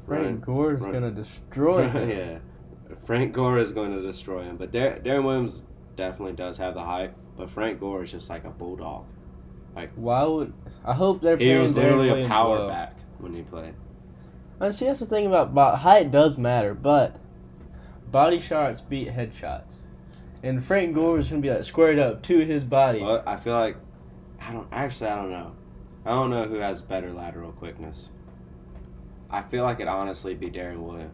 [0.07, 2.09] Frank Gore is gonna destroy him.
[2.09, 2.39] yeah,
[3.05, 4.57] Frank Gore is going to destroy him.
[4.57, 8.45] But Dar- Deron Williams definitely does have the height, but Frank Gore is just like
[8.45, 9.05] a bulldog.
[9.75, 10.51] Like why would
[10.83, 12.67] I hope they're He was Deron literally a power well.
[12.69, 13.75] back when he played.
[14.59, 17.17] And see, that's the thing about bo- height does matter, but
[18.11, 19.77] body shots beat head shots.
[20.41, 22.99] And Frank Gore is gonna be like squared up to his body.
[22.99, 23.77] But I feel like
[24.41, 25.51] I don't actually I don't know.
[26.09, 28.09] I don't know who has better lateral quickness.
[29.29, 31.13] I feel like it honestly be Deron Williams.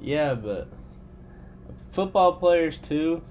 [0.00, 0.68] Yeah, but
[1.92, 3.22] football players too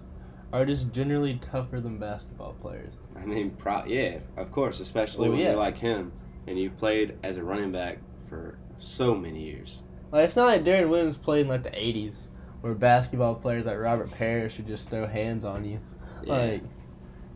[0.54, 2.94] are just generally tougher than basketball players.
[3.20, 5.50] I mean, pro- yeah, of course, especially Oh, when yeah.
[5.52, 6.12] you're like him
[6.46, 7.98] and you played as a running back
[8.30, 9.82] for so many years.
[10.12, 12.28] Like it's not like Deron Williams played in like the '80s
[12.62, 15.80] where basketball players like Robert Parish who just throw hands on you.
[16.24, 16.34] Yeah.
[16.36, 16.64] Like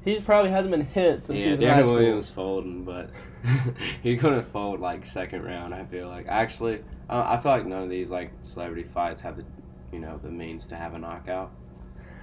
[0.04, 1.94] he's probably hasn't been hit since he yeah, was in high Deron school.
[1.94, 3.10] Williams folding, but
[4.04, 5.74] he couldn't fold like second round.
[5.74, 9.38] I feel like actually, uh, I feel like none of these like celebrity fights have
[9.38, 9.46] the,
[9.92, 11.52] you know, the means to have a knockout.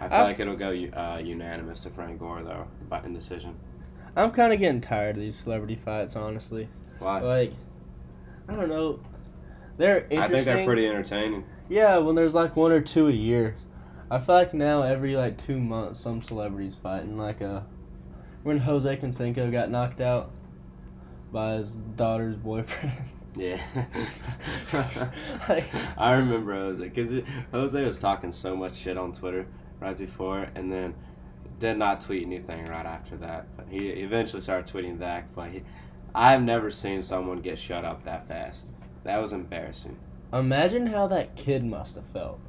[0.00, 3.56] I feel I- like it'll go uh, unanimous to Frank Gore though, by in decision.
[4.14, 6.68] I'm kind of getting tired of these celebrity fights, honestly.
[7.00, 7.20] Why?
[7.20, 7.52] Like,
[8.48, 9.00] I don't know.
[9.76, 10.18] They're interesting.
[10.20, 11.44] I think they're pretty entertaining.
[11.68, 13.56] Yeah, when there's like one or two a year.
[14.10, 17.18] I feel like now every like two months some celebrities fighting.
[17.18, 17.60] Like uh,
[18.42, 20.30] when Jose Canseco got knocked out
[21.32, 22.92] by his daughter's boyfriend.
[23.38, 23.60] Yeah.
[25.46, 27.12] Like- I remember Jose because
[27.52, 29.46] Jose was talking so much shit on Twitter
[29.78, 30.94] right before, and then
[31.60, 33.46] did not tweet anything right after that.
[33.54, 35.34] But he eventually started tweeting back.
[35.34, 35.62] But he,
[36.14, 38.68] I've never seen someone get shut up that fast.
[39.04, 39.98] That was embarrassing.
[40.32, 42.40] Imagine how that kid must have felt.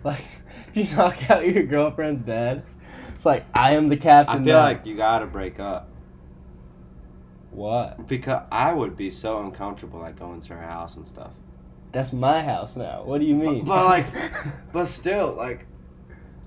[0.04, 0.24] Like,
[0.74, 2.62] if you knock out your girlfriend's dad,
[3.14, 4.42] it's like I am the captain.
[4.42, 4.62] I feel now.
[4.62, 5.90] like you gotta break up
[7.50, 8.06] what?
[8.06, 11.32] because I would be so uncomfortable like going to her house and stuff.
[11.92, 13.02] That's my house now.
[13.02, 13.64] What do you mean?
[13.64, 14.06] but, like,
[14.72, 15.66] But still, like,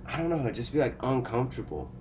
[0.05, 1.91] I don't know, it'd just be like uncomfortable.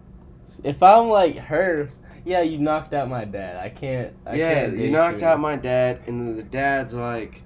[0.62, 1.88] if I'm like her,
[2.24, 3.56] yeah, you knocked out my dad.
[3.56, 4.14] I can't.
[4.24, 7.42] I yeah, can't you knocked out my dad, and the dad's like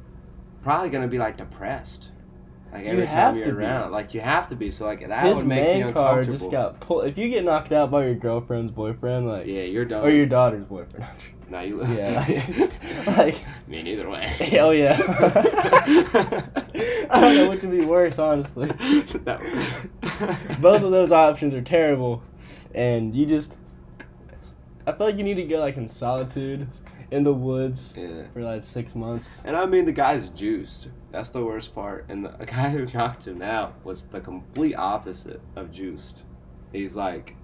[0.63, 2.13] probably gonna be like depressed.
[2.77, 3.65] Like You every have time to you're be.
[3.65, 4.71] around, like you have to be.
[4.71, 6.39] So like that His would make me man card uncomfortable.
[6.39, 7.07] just got pulled.
[7.07, 10.05] If you get knocked out by your girlfriend's boyfriend, like, yeah, you're done.
[10.05, 11.07] or your daughter's boyfriend,
[11.51, 11.85] no, you.
[11.87, 12.19] yeah,
[13.17, 13.35] like,
[13.69, 14.27] me I mean, either way.
[14.27, 14.97] Hell yeah.
[17.11, 18.69] I don't know what to be worse, honestly.
[20.61, 22.23] Both of those options are terrible,
[22.75, 23.55] and you just.
[24.89, 26.69] I feel like you need to go like in solitude,
[27.11, 28.25] in the woods Yeah.
[28.33, 29.43] for like six months.
[29.45, 30.89] And I mean, the guy's juiced.
[31.13, 32.07] That's the worst part.
[32.09, 36.25] And the guy who knocked him out was the complete opposite of juiced.
[36.73, 37.37] He's like,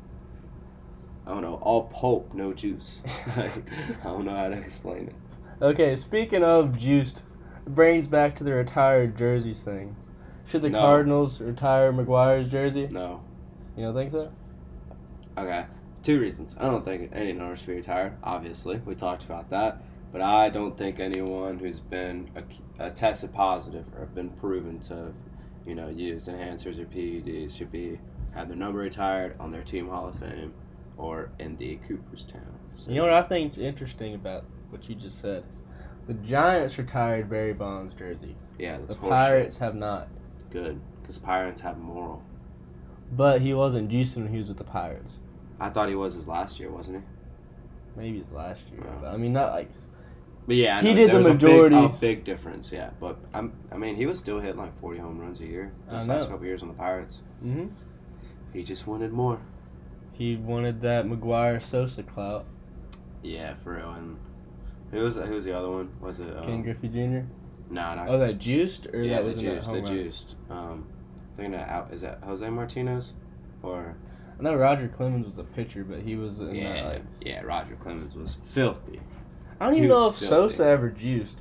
[1.26, 3.02] I don't know, all pulp, no juice.
[3.36, 3.52] like,
[4.00, 5.14] I don't know how to explain it.
[5.62, 7.18] Okay, speaking of juiced,
[7.64, 9.94] it brings back to the retired jerseys thing.
[10.46, 10.80] Should the No.
[10.80, 12.88] Cardinals retire McGwire's jersey?
[12.90, 13.22] No.
[13.76, 14.32] You don't think so?
[15.38, 15.64] Okay.
[16.02, 16.56] Two reasons.
[16.58, 18.14] I don't think any number should be retired.
[18.24, 19.82] Obviously, we talked about that.
[20.10, 22.28] But I don't think anyone who's been
[22.78, 25.12] a, tested positive or been proven to,
[25.66, 27.98] you know, use enhancers or PEDs should be
[28.34, 30.52] have their number retired on their team Hall of Fame
[30.98, 32.42] or in the Cooperstown.
[32.76, 35.44] So- You know what I think's interesting about what you just said?
[36.06, 38.34] The Giants retired Barry Bonds' jersey.
[38.58, 38.94] Yeah, The.
[38.96, 40.08] Pirates have not.
[40.50, 42.22] Good, because Pirates have moral.
[43.12, 45.18] But he wasn't juicing when he was with the Pirates.
[45.62, 47.02] I thought he was his last year, wasn't he?
[48.00, 48.80] Maybe his last year.
[48.84, 48.94] Yeah.
[49.00, 49.70] But I mean, not like.
[50.46, 51.98] But yeah, He know, did the was a big- A majority.
[52.00, 52.90] big, difference, yeah.
[52.98, 55.72] But I'm, I mean, he was still hitting like 40 home runs a year.
[55.88, 56.14] I Those know.
[56.16, 57.22] last couple years on the Pirates.
[57.40, 57.66] hmm
[58.52, 59.38] He just wanted more.
[60.12, 62.44] He wanted that McGwire Sosa clout.
[63.22, 63.90] Yeah, for real.
[63.92, 64.16] And
[64.90, 65.90] who was who was the other one?
[66.00, 66.36] Was it?
[66.36, 67.24] Um, Ken Griffey Jr.
[67.70, 68.08] No, not.
[68.08, 69.64] Oh, that juiced or yeah, that the was in that juice.
[69.66, 69.92] home The run?
[69.92, 70.36] juiced.
[70.50, 70.86] Um,
[71.32, 73.14] I think that out is that Jose Martinez,
[73.62, 73.94] or
[74.38, 77.02] I know Roger Clemens was a pitcher, but he was in that yeah, like.
[77.20, 77.40] yeah.
[77.42, 79.00] Roger Clemens was filthy.
[79.60, 80.28] I don't even know if filthy.
[80.28, 81.36] Sosa ever juiced.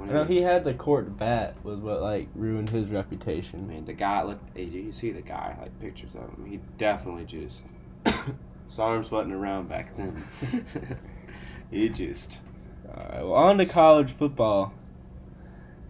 [0.00, 3.66] I know he had the corked bat was what like ruined his I reputation.
[3.66, 4.56] mean, the guy looked.
[4.56, 6.46] You see the guy, like pictures of him.
[6.48, 7.64] He definitely juiced.
[8.68, 10.22] Saw him sweating around back then.
[11.70, 12.38] he juiced.
[12.88, 14.72] Alright, well on to college football.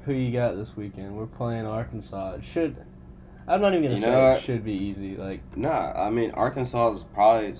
[0.04, 1.16] Who you got this weekend?
[1.16, 2.36] We're playing Arkansas.
[2.36, 2.76] It should
[3.48, 5.16] I'm not even gonna You say know it should be easy.
[5.16, 7.54] Like Nah, I mean Arkansas is probably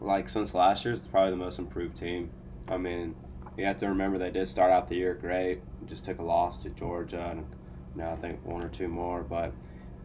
[0.00, 2.30] like since last year, it's probably the most improved team.
[2.68, 3.14] I mean,
[3.56, 5.60] you have to remember they did start out the year great.
[5.86, 7.46] Just took a loss to Georgia, and
[7.94, 9.22] now I think one or two more.
[9.22, 9.52] But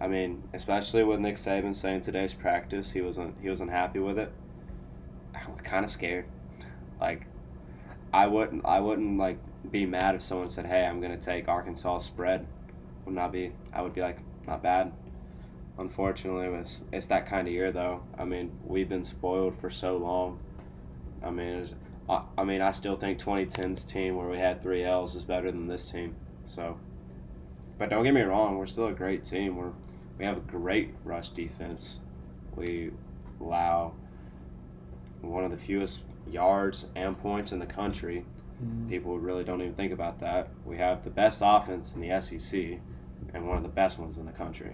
[0.02, 4.18] I mean, especially with Nick Saban saying today's practice, he wasn't he wasn't happy with
[4.18, 4.32] it.
[5.34, 6.26] I'm kind of scared.
[7.00, 7.26] Like,
[8.14, 9.40] I wouldn't I wouldn't like
[9.72, 12.46] be mad if someone said, "Hey, I'm gonna take Arkansas spread."
[13.06, 13.54] Would not be.
[13.74, 14.20] I would be like,
[14.50, 14.92] not bad.
[15.78, 18.04] Unfortunately, it's, it's that kind of year, though.
[18.18, 20.40] I mean, we've been spoiled for so long.
[21.24, 21.74] I mean, it's,
[22.10, 25.52] I, I mean, I still think 2010's team where we had three L's is better
[25.52, 26.16] than this team.
[26.44, 26.78] So,
[27.78, 29.56] but don't get me wrong, we're still a great team.
[29.56, 29.72] We're
[30.18, 32.02] we have a great rush defense.
[32.56, 32.92] We
[33.40, 33.94] allow
[35.22, 38.26] one of the fewest yards and points in the country.
[38.62, 38.90] Mm-hmm.
[38.90, 40.50] People really don't even think about that.
[40.66, 42.80] We have the best offense in the SEC
[43.34, 44.74] and one of the best ones in the country.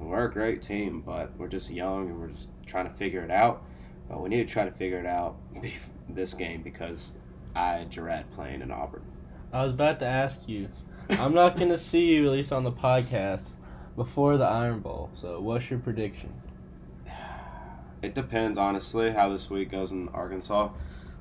[0.00, 3.22] And we're a great team, but we're just young and we're just trying to figure
[3.22, 3.64] it out.
[4.08, 5.36] But we need to try to figure it out
[6.08, 7.12] this game because
[7.54, 9.04] I dread playing in Auburn.
[9.52, 10.68] I was about to ask you.
[11.10, 13.46] I'm not gonna see you at least on the podcast,
[13.96, 15.10] before the Iron Bowl.
[15.14, 16.32] So, what's your prediction?
[18.02, 20.70] It depends, honestly, how this week goes in Arkansas.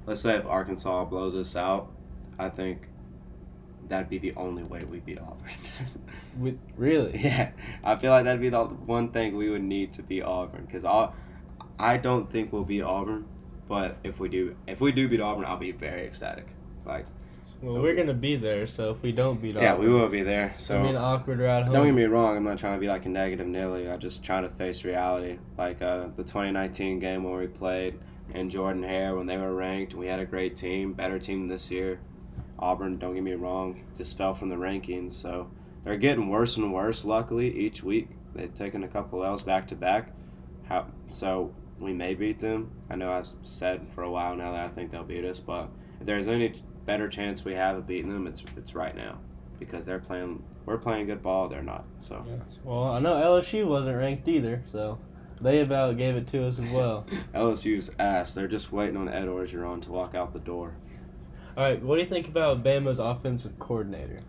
[0.08, 1.92] Let's say if Arkansas blows us out,
[2.40, 2.88] I think
[3.92, 5.50] that'd be the only way we beat Auburn.
[6.40, 7.18] With really?
[7.24, 7.52] yeah,
[7.84, 10.86] I feel like that'd be the one thing we would need to beat Auburn because
[10.86, 11.12] I,
[11.78, 13.26] I don't think we'll beat Auburn,
[13.68, 16.48] but if we do, if we do beat Auburn, I'll be very ecstatic.
[16.86, 17.06] Like,
[17.62, 20.54] Well, we're gonna be there, so if we don't beat yeah, we will be there.
[20.56, 21.74] It's gonna be an So awkward ride home.
[21.74, 23.90] don't get me wrong, I'm not trying to be like a negative Nilly.
[23.90, 25.38] I'm just trying to face reality.
[25.58, 28.00] Like uh, the 2019 game where we played
[28.34, 31.70] and Jordan Hare when they were ranked, we had a great team, better team this
[31.70, 32.00] year.
[32.62, 35.14] Auburn, don't get me wrong, just fell from the rankings.
[35.14, 35.50] So
[35.84, 37.04] they're getting worse and worse.
[37.06, 40.14] Luckily, each week they've taken a couple L's back to back.
[40.68, 42.72] How so we may beat them.
[42.90, 45.70] I know I've said for a while now that I think they'll beat us, but
[46.00, 49.18] if there's any better chance we have of beating them, it's it's right now
[49.60, 50.44] because they're playing.
[50.66, 51.50] We're playing good ball.
[51.50, 51.86] They're not.
[52.00, 52.60] So Yes.
[52.64, 55.00] Well, I know LSU wasn't ranked either, so
[55.42, 57.06] they about gave it to us as well.
[57.34, 58.34] LSU's ass.
[58.34, 60.76] They're just waiting on Ed Orgeron to walk out the door.
[61.58, 64.22] All right, what do you think about Bama's offensive coordinator?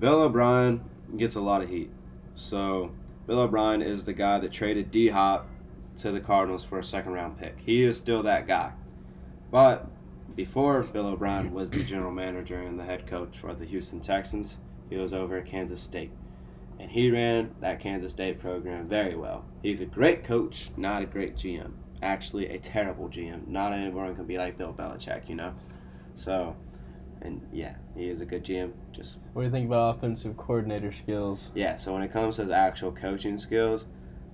[0.00, 0.80] Bill O'Brien
[1.16, 1.90] gets a lot of heat.
[2.34, 2.90] So
[3.28, 5.48] Bill O'Brien is the guy that traded D Hop
[5.98, 7.60] to the Cardinals for a second round pick.
[7.60, 8.72] He is still that guy.
[9.52, 9.86] But
[10.34, 14.58] before Bill O'Brien was the general manager and the head coach for the Houston Texans,
[14.90, 16.10] he was over at Kansas State.
[16.80, 19.44] And he ran that Kansas State program very well.
[19.62, 21.70] He's a great coach, not a great GM.
[22.02, 23.46] Actually, a terrible GM.
[23.46, 25.54] Not anyone can be like Bill Belichick, you know?
[26.18, 26.56] So,
[27.22, 28.72] and yeah, he is a good GM.
[28.92, 31.50] Just What do you think about offensive coordinator skills?
[31.54, 33.86] yeah, so when it comes to his actual coaching skills,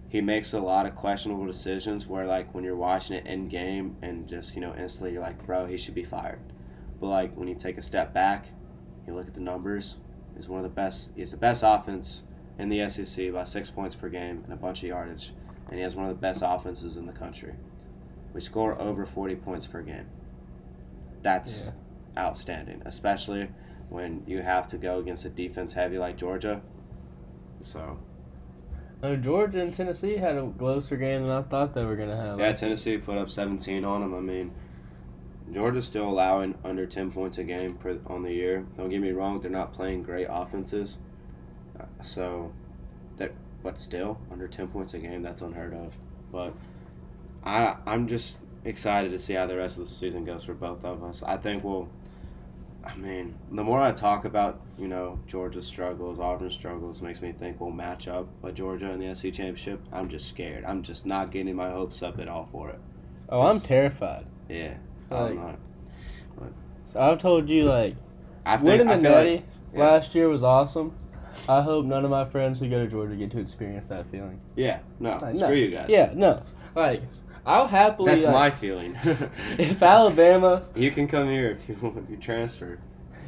[0.08, 3.96] he makes a lot of questionable decisions where like when you're watching it in game
[4.02, 6.40] and just, you know, instantly you're like, bro, he should be fired.
[7.00, 8.46] But like when you take a step back,
[9.06, 9.96] you look at the numbers,
[10.36, 12.22] he's one of the best he's the best offense
[12.58, 15.32] in the SEC by six points per game and a bunch of yardage.
[15.68, 17.52] And he has one of the best offenses in the country.
[18.32, 20.06] We score over forty points per game.
[21.24, 21.72] That's
[22.16, 23.48] outstanding, especially
[23.88, 26.60] when you have to go against a defense heavy like Georgia.
[27.60, 27.98] So
[29.02, 32.38] No, Georgia and Tennessee had a closer game than I thought they were gonna have.
[32.38, 34.14] yeah, Tennessee put up 17 on them.
[34.14, 34.52] I mean,
[35.52, 38.66] Georgia's still allowing under 10 points a game per, on the year.
[38.76, 40.98] Don't get me wrong; they're not playing great offenses.
[41.80, 42.52] Uh, so,
[43.16, 45.96] that but still under 10 points a game that's unheard of.
[46.30, 46.52] But
[47.44, 50.84] I I'm just excited to see how the rest of the season goes for both
[50.84, 51.22] of us.
[51.22, 51.88] I think we'll.
[52.84, 57.32] I mean, the more I talk about, you know, Georgia's struggles, Auburn's struggles, makes me
[57.32, 59.80] think we'll match up with Georgia in the SEC championship.
[59.90, 60.66] I'm just scared.
[60.66, 62.78] I'm just not getting my hopes up at all for it.
[63.30, 64.26] oh, I'm terrified.
[64.50, 64.74] Yeah,
[65.10, 65.58] Like- I'm not.
[66.92, 67.96] So I've told you like
[68.46, 69.44] I think winning the Natty like,
[69.74, 69.80] yeah.
[69.80, 70.94] last year was awesome.
[71.48, 74.38] I hope none of my friends who go to Georgia get to experience that feeling.
[74.56, 75.52] yeah, no, Like, screw no.
[75.54, 75.86] you guys.
[75.88, 76.42] Yeah, no.
[76.76, 77.02] Like
[77.46, 78.14] I'll happily.
[78.14, 78.96] that's my feeling.
[79.04, 82.80] if Alabama, you can come here if you want to be transferred.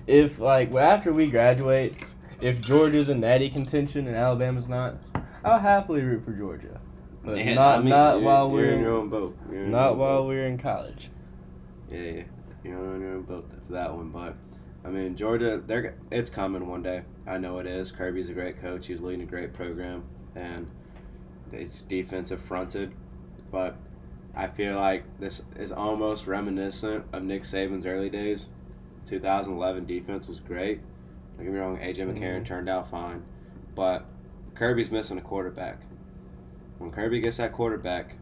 [0.07, 1.95] if like after we graduate,
[2.41, 4.97] if Georgia's in Natty contention and Alabama's not,
[5.45, 6.81] I'll happily root for Georgia.
[7.25, 9.37] But Man, not I mean, not while we're in your own boat.
[9.51, 10.29] You're not while boat.
[10.29, 11.11] we're in college.
[11.91, 12.23] Yeah, yeah,
[12.63, 14.11] you're on your own boat for that one.
[14.11, 14.37] But
[14.85, 17.03] I mean, Georgia, they're it's coming one day.
[17.27, 17.91] I know it is.
[17.91, 18.87] Kirby's a great coach.
[18.87, 20.05] He's leading a great program,
[20.37, 20.71] and
[21.53, 22.93] it's defensive fronted.
[23.51, 23.77] But
[24.37, 28.49] I feel like this is almost reminiscent of Nick Saban's early days.
[29.07, 30.81] 2011 defense was great.
[31.37, 31.79] Don't get me wrong.
[31.79, 32.45] AJ McCarron Mhm.
[32.45, 33.23] turned out fine,
[33.75, 34.05] but
[34.55, 35.79] Kirby's missing a quarterback.
[36.79, 38.17] When Kirby gets that quarterback,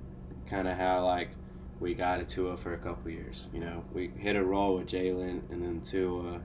[0.46, 1.30] kind of how like
[1.80, 3.48] we got a Tua for a couple years.
[3.52, 6.40] You know, we hit a roll with Jalen and then Tua.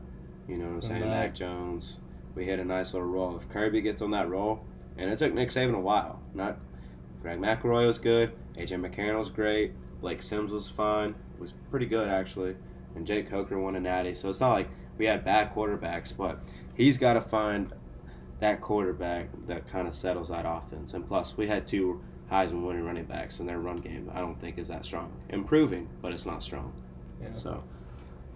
[0.48, 1.02] You know what I'm saying?
[1.02, 2.00] Mac Jones.
[2.34, 3.36] We hit a nice little roll.
[3.38, 4.62] If Kirby gets on that roll,
[4.98, 6.20] and it took Nick Saban a while.
[6.34, 6.58] Not
[7.22, 8.32] Greg McElroy was good.
[8.58, 9.74] AJ McCarron was great.
[10.02, 11.16] Blake Sims was fine.
[11.40, 12.56] Was pretty good actually.
[12.96, 14.14] And Jake Coker won a natty.
[14.14, 16.40] So it's not like we had bad quarterbacks, but
[16.76, 17.74] he's got to find
[18.40, 20.94] that quarterback that kind of settles that offense.
[20.94, 22.02] And plus, we had two
[22.32, 25.12] Heisman winning running backs, and their run game I don't think is that strong.
[25.30, 26.74] Improving, but it's not strong.
[27.22, 27.34] Yeah.
[27.34, 27.64] So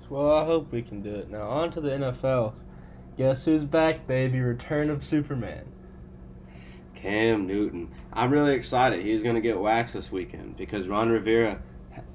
[0.09, 1.29] Well, I hope we can do it.
[1.29, 2.53] Now on to the NFL.
[3.17, 4.39] Guess who's back, baby?
[4.39, 5.65] Return of Superman.
[7.07, 9.03] Cam Newton, I'm really excited.
[9.05, 11.59] He's going to get waxed this weekend because Ron Rivera,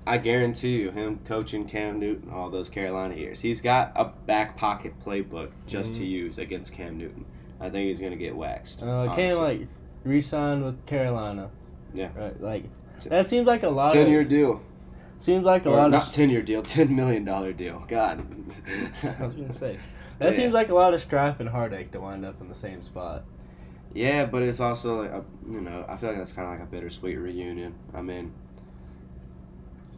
[0.07, 4.57] I guarantee you, him coaching Cam Newton all those Carolina years, he's got a back
[4.57, 6.09] pocket playbook just to Mhm.
[6.09, 7.27] use against Cam Newton.
[7.61, 8.83] I think he's going to get waxed.
[8.83, 9.61] Uh, Cam like
[10.05, 11.51] re-signed with Carolina.
[11.93, 12.09] Yeah.
[12.17, 12.41] Right.
[12.41, 12.65] Like
[13.05, 13.93] that seems like a lot.
[13.93, 14.63] ten year of, deal.
[15.21, 16.13] Seems like a Or lot not of.
[16.15, 17.85] ten year deal, ten million dollar deal.
[17.89, 18.25] God.
[19.03, 19.77] I was gonna say.
[20.19, 20.37] That Yeah.
[20.37, 23.25] seems like a lot of strife and heartache to wind up in the same spot.
[23.95, 26.63] Yeah, but it's also like a, you know I feel like that's kind of like
[26.69, 27.75] a bittersweet reunion.
[27.95, 28.33] I mean,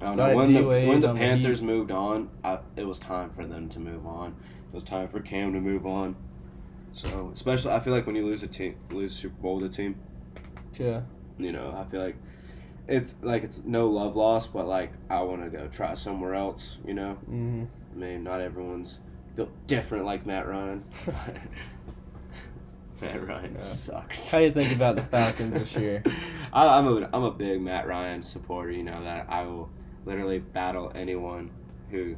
[0.00, 3.30] I don't know when the when the the Panthers moved on, I, it was time
[3.30, 4.28] for them to move on.
[4.28, 6.16] It was time for Cam to move on.
[6.92, 9.68] So especially, I feel like when you lose a team, lose Super Bowl to a
[9.68, 9.96] team,
[10.78, 11.02] Yeah.
[11.38, 12.16] you know, I feel like
[12.88, 16.78] it's like it's no love lost, but like I want to go try somewhere else.
[16.86, 19.00] You know, hmm I mean, not everyone's
[19.36, 20.84] built different like Matt Ryan.
[23.00, 23.58] Matt Ryan Yeah.
[23.60, 24.30] sucks.
[24.30, 26.02] How do you think about the Falcons this year?
[26.52, 28.70] I, I'm a I'm a big Matt Ryan supporter.
[28.70, 29.70] You know that I will
[30.04, 31.50] literally battle anyone
[31.90, 32.16] who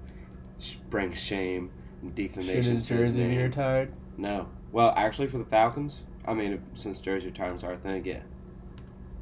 [0.91, 1.71] brings shame
[2.03, 3.39] and defamation to his name.
[3.39, 3.93] retired?
[4.17, 8.21] No, well, actually, for the Falcons, I mean, since jersey retirements are a thing, yeah,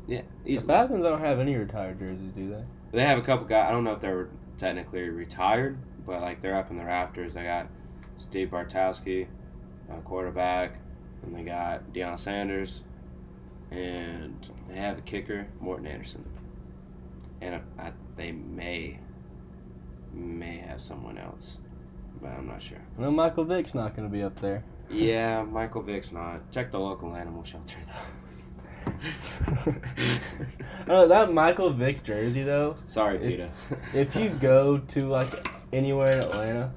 [0.06, 0.58] yeah, The.
[0.58, 2.64] Falcons don't have any retired jerseys, do they?
[2.98, 3.68] They have a couple guys.
[3.68, 7.34] I don't know if they're technically retired, but like they're up in the rafters.
[7.34, 7.68] They got
[8.18, 9.26] Steve Bartkowski,
[9.90, 10.78] uh, quarterback,
[11.22, 12.82] and they got Deion Sanders,
[13.70, 14.34] and
[14.68, 16.24] they have a kicker, Morten Andersen,
[17.40, 18.98] and a, I, they may
[20.12, 21.58] may have someone else,
[22.20, 22.78] but I'm not sure.
[22.98, 24.64] I know Michael Vick's not going to be up there.
[24.90, 26.50] Yeah, Michael Vick's not.
[26.50, 28.92] Check the local animal shelter though.
[30.88, 32.74] oh, that Michael Vick jersey though.
[32.86, 33.50] Sorry, If- Peter.
[33.94, 36.72] If you go to like anywhere in Atlanta,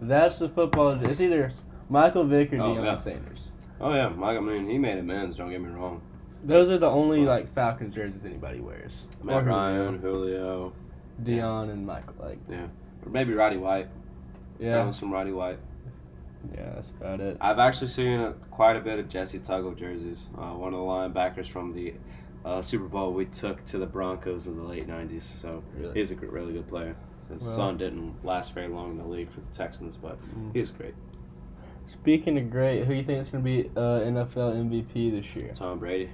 [0.00, 0.90] that's the football.
[1.04, 1.52] It's either
[1.88, 3.02] Michael Vick or Oh, Deion.
[3.02, 3.48] Sanders.
[3.80, 4.36] Oh yeah, Mike.
[4.36, 5.36] I mean, he made amends.
[5.36, 6.00] Don't get me wrong.
[6.44, 8.92] Those are the only like Falcons jerseys anybody wears.
[9.20, 9.56] Or Matt Julio.
[9.56, 10.72] Ryan, Julio,
[11.22, 12.14] Deion and Michael.
[12.18, 12.66] Like, yeah,
[13.04, 13.88] or maybe Roddy White.
[14.58, 15.58] Yeah, was some Roddy White.
[16.54, 17.36] yeah, that's about it.
[17.40, 20.26] I've actually seen a, quite a bit of Jessie Tuggle jerseys.
[20.36, 21.94] Uh, one of the linebackers from the
[22.44, 25.22] uh, Super Bowl we took to the Broncos in the late '90s.
[25.22, 25.94] So Really?
[25.98, 26.94] he's a really good player.
[27.32, 30.54] His Well- son didn't last very long in the league for the Texans, but Mm.
[30.54, 30.94] he's great.
[31.86, 35.36] Speaking of great, who do you think is going to be uh, NFL MVP this
[35.36, 35.52] year?
[35.54, 36.10] Tom Brady.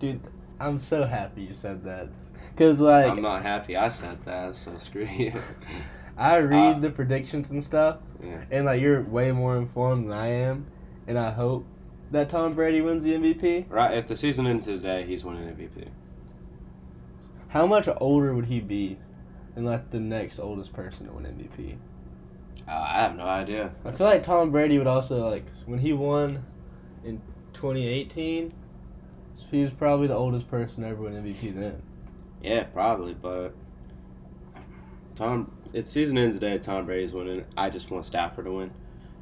[0.00, 0.20] Dude,
[0.58, 2.08] I'm so happy you said that.
[2.56, 5.32] Cause like I'm not happy I said that, so screw you.
[6.18, 8.42] I read Uh, the predictions and stuff, yeah.
[8.50, 10.66] and like you're way more informed than I am,
[11.06, 11.64] and I hope
[12.10, 13.70] that Tom Brady wins the MVP.
[13.70, 13.96] Right.
[13.96, 15.88] If the season ends today, he's winning MVP.
[17.48, 18.98] How much older would he be
[19.54, 21.76] than like the next oldest person to win MVP?
[22.68, 23.72] Uh, I have no idea.
[23.84, 26.44] I feel like Tom Brady would also like when he won
[27.04, 27.20] in
[27.54, 28.52] 2018.
[29.50, 31.82] He was probably the oldest person ever win MVP then.
[32.42, 33.54] Yeah, probably, but
[35.14, 35.52] Tom.
[35.74, 36.58] It's season ends today.
[36.58, 37.44] Tom Brady's winning.
[37.56, 38.70] I just want Stafford to win.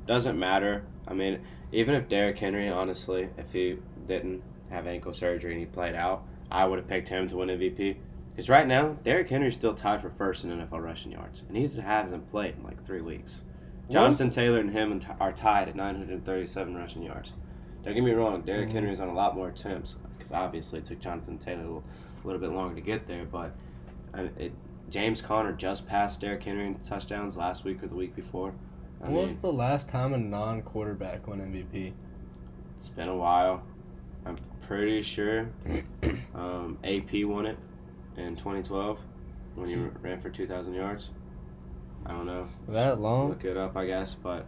[0.07, 0.85] Doesn't matter.
[1.07, 1.41] I mean,
[1.73, 6.25] even if Derrick Henry, honestly, if he didn't have ankle surgery and he played out,
[6.51, 7.97] I would have picked him to win MVP.
[8.41, 11.69] Because right now, Derrick Henry's still tied for first in NFL rushing yards, and he
[11.83, 13.43] hasn't played in like three weeks.
[13.91, 17.35] Jonathan Taylor and him are tied at 937 rushing yards.
[17.85, 18.73] Don't get me wrong, Derrick Mhm.
[18.73, 21.85] Henry's on a lot more attempts because obviously it took Jonathan Taylor a little,
[22.25, 23.27] a little bit longer to get there.
[23.27, 23.53] But
[24.39, 24.55] it,
[24.89, 28.55] James Conner just passed Derrick Henry in touchdowns last week or the week before.
[29.03, 31.93] I When mean, was the last time a non-quarterback won MVP?
[32.79, 33.65] it's been a while.
[34.25, 35.51] I'm pretty sure
[36.35, 37.59] um, AP won it
[38.27, 38.99] in 2012
[39.55, 41.11] when he ran for 2,000 yards.
[42.07, 42.47] I don't know.
[42.69, 43.29] That long?
[43.29, 44.15] Look it up, I guess.
[44.15, 44.47] But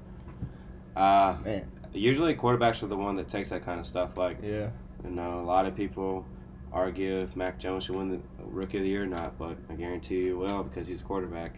[0.97, 1.71] uh, Man.
[1.93, 4.17] usually quarterbacks are the one that takes that kind of stuff.
[4.17, 4.71] Like Yeah.
[5.05, 6.25] You know, a lot of people
[6.73, 9.75] argue if Mac Jones should win the Rookie of the Year or not, but I
[9.75, 11.57] guarantee you will because he's a quarterback.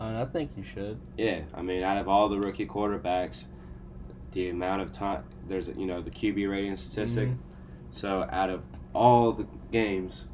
[0.00, 0.98] Uh, I think you should.
[1.16, 3.44] Yeah, I mean, out of all the rookie quarterbacks,
[4.32, 7.28] the amount of time there's you know the QB rating statistic.
[7.28, 7.36] Mhm.
[7.90, 8.62] So out of
[8.94, 10.28] all the games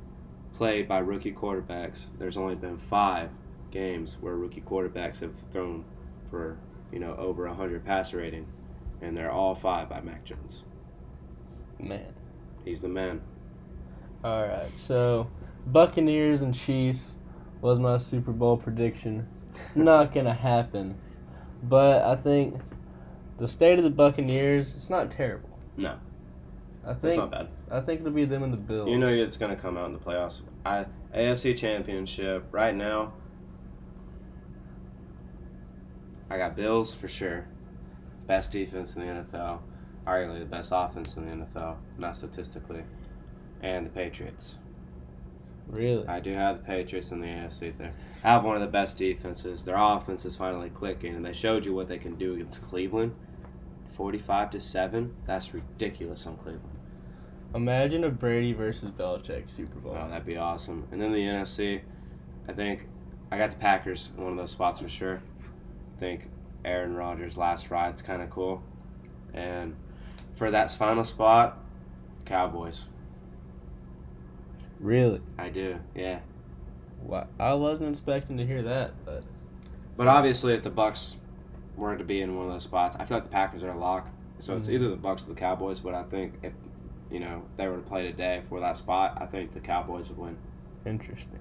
[0.59, 3.31] played by rookie quarterbacks, there's only been five
[3.71, 5.85] games where rookie quarterbacks have thrown
[6.31, 6.59] for
[6.93, 8.45] you know over a hundred passer rating,
[9.01, 10.65] and they're all five by Mac Jones.
[11.79, 12.13] Man.
[12.65, 13.21] He's the man.
[14.25, 14.77] All right.
[14.77, 15.29] So,
[15.65, 17.19] Buccaneers and Chiefs
[17.61, 19.29] was my Super Bowl prediction.
[19.77, 20.99] Not gonna happen,
[21.63, 22.61] but I think
[23.37, 25.57] the state of the Buccaneers it's not terrible.
[25.77, 25.99] No,
[26.89, 27.49] I it's think not bad.
[27.71, 28.89] I think it'll be them and the Bills.
[28.89, 30.41] You know it's going to come out in the playoffs.
[30.65, 33.13] I AFC Championship right now.
[36.31, 37.47] I got Bills for sure.
[38.27, 39.61] Best defense in the NFL.
[40.07, 42.83] Arguably the best offense in the NFL, not statistically.
[43.63, 44.57] And the Patriots.
[45.69, 46.07] really.
[46.07, 47.93] I do have the Patriots in the AFC there.
[48.25, 49.63] I have one of the best defenses.
[49.63, 53.15] Their offense is finally clicking, and they showed you what they can do against Cleveland.
[53.91, 55.15] 45 to 7.
[55.27, 56.78] That's ridiculous on Cleveland.
[57.55, 59.97] Imagine a Brady versus Belichick Super Bowl.
[59.99, 60.87] Oh, that'd be awesome.
[60.93, 61.81] And then the NFC,
[62.47, 62.87] I think
[63.31, 65.23] I got the Packers in one of those spots for sure.
[65.97, 66.29] I think
[66.65, 68.63] Aaron Rodgers' last ride's kind of cool.
[69.33, 69.77] And
[70.33, 71.59] for that final spot,
[72.27, 72.85] Cowboys.
[74.79, 75.21] Really?
[75.39, 75.79] I do.
[75.95, 76.21] Yeah.
[77.03, 77.27] Wow.
[77.41, 79.23] I wasn't expecting to hear that, but
[79.97, 81.17] But obviously, if the Bucks
[81.77, 83.79] were to be in one of those spots, I feel like the Packers are a
[83.79, 84.07] lock.
[84.39, 84.75] So it's Mhm.
[84.75, 85.81] either the Bucks or the Cowboys.
[85.81, 86.53] But I think if
[87.11, 90.19] you know they were to play today for that spot, I think the Cowboys would
[90.19, 90.37] win.
[90.87, 91.41] interesting.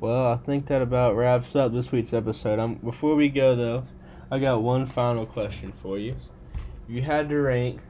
[0.00, 2.58] Well, I think that about wraps up this week's episode.
[2.58, 3.84] Um, before we go though,
[4.30, 6.16] I got one final question for you.
[6.86, 7.80] If you had to rank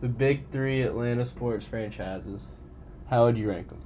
[0.00, 2.42] the big three Atlanta sports franchises,
[3.08, 3.80] how would you rank them?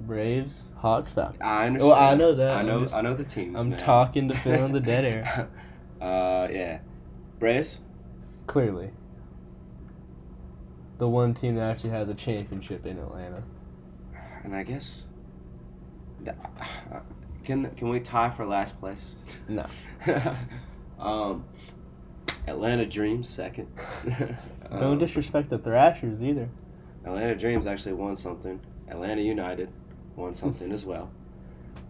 [0.00, 1.42] Braves, Hawks, Falcons.
[1.42, 1.90] I understand.
[1.90, 2.50] Well, I know that.
[2.56, 2.82] I I'm know.
[2.82, 3.56] just- I know the teams.
[3.56, 3.78] I'm man.
[3.78, 5.48] talking to fill in the dead air.
[6.00, 6.78] uh, yeah.
[7.38, 7.80] Braves.
[8.50, 8.90] Clearly.
[10.98, 13.44] The one team that actually has a championship in Atlanta.
[14.42, 15.06] And I guess.
[17.44, 19.14] Can can we tie for last place?
[19.48, 19.66] No.
[20.98, 21.44] um,
[22.48, 23.68] Atlanta Dreams second.
[24.68, 26.48] Don't Um, disrespect the Thrashers either.
[27.04, 28.58] Atlanta Dreams actually won something.
[28.88, 29.68] Atlanta United
[30.16, 31.08] won something as well.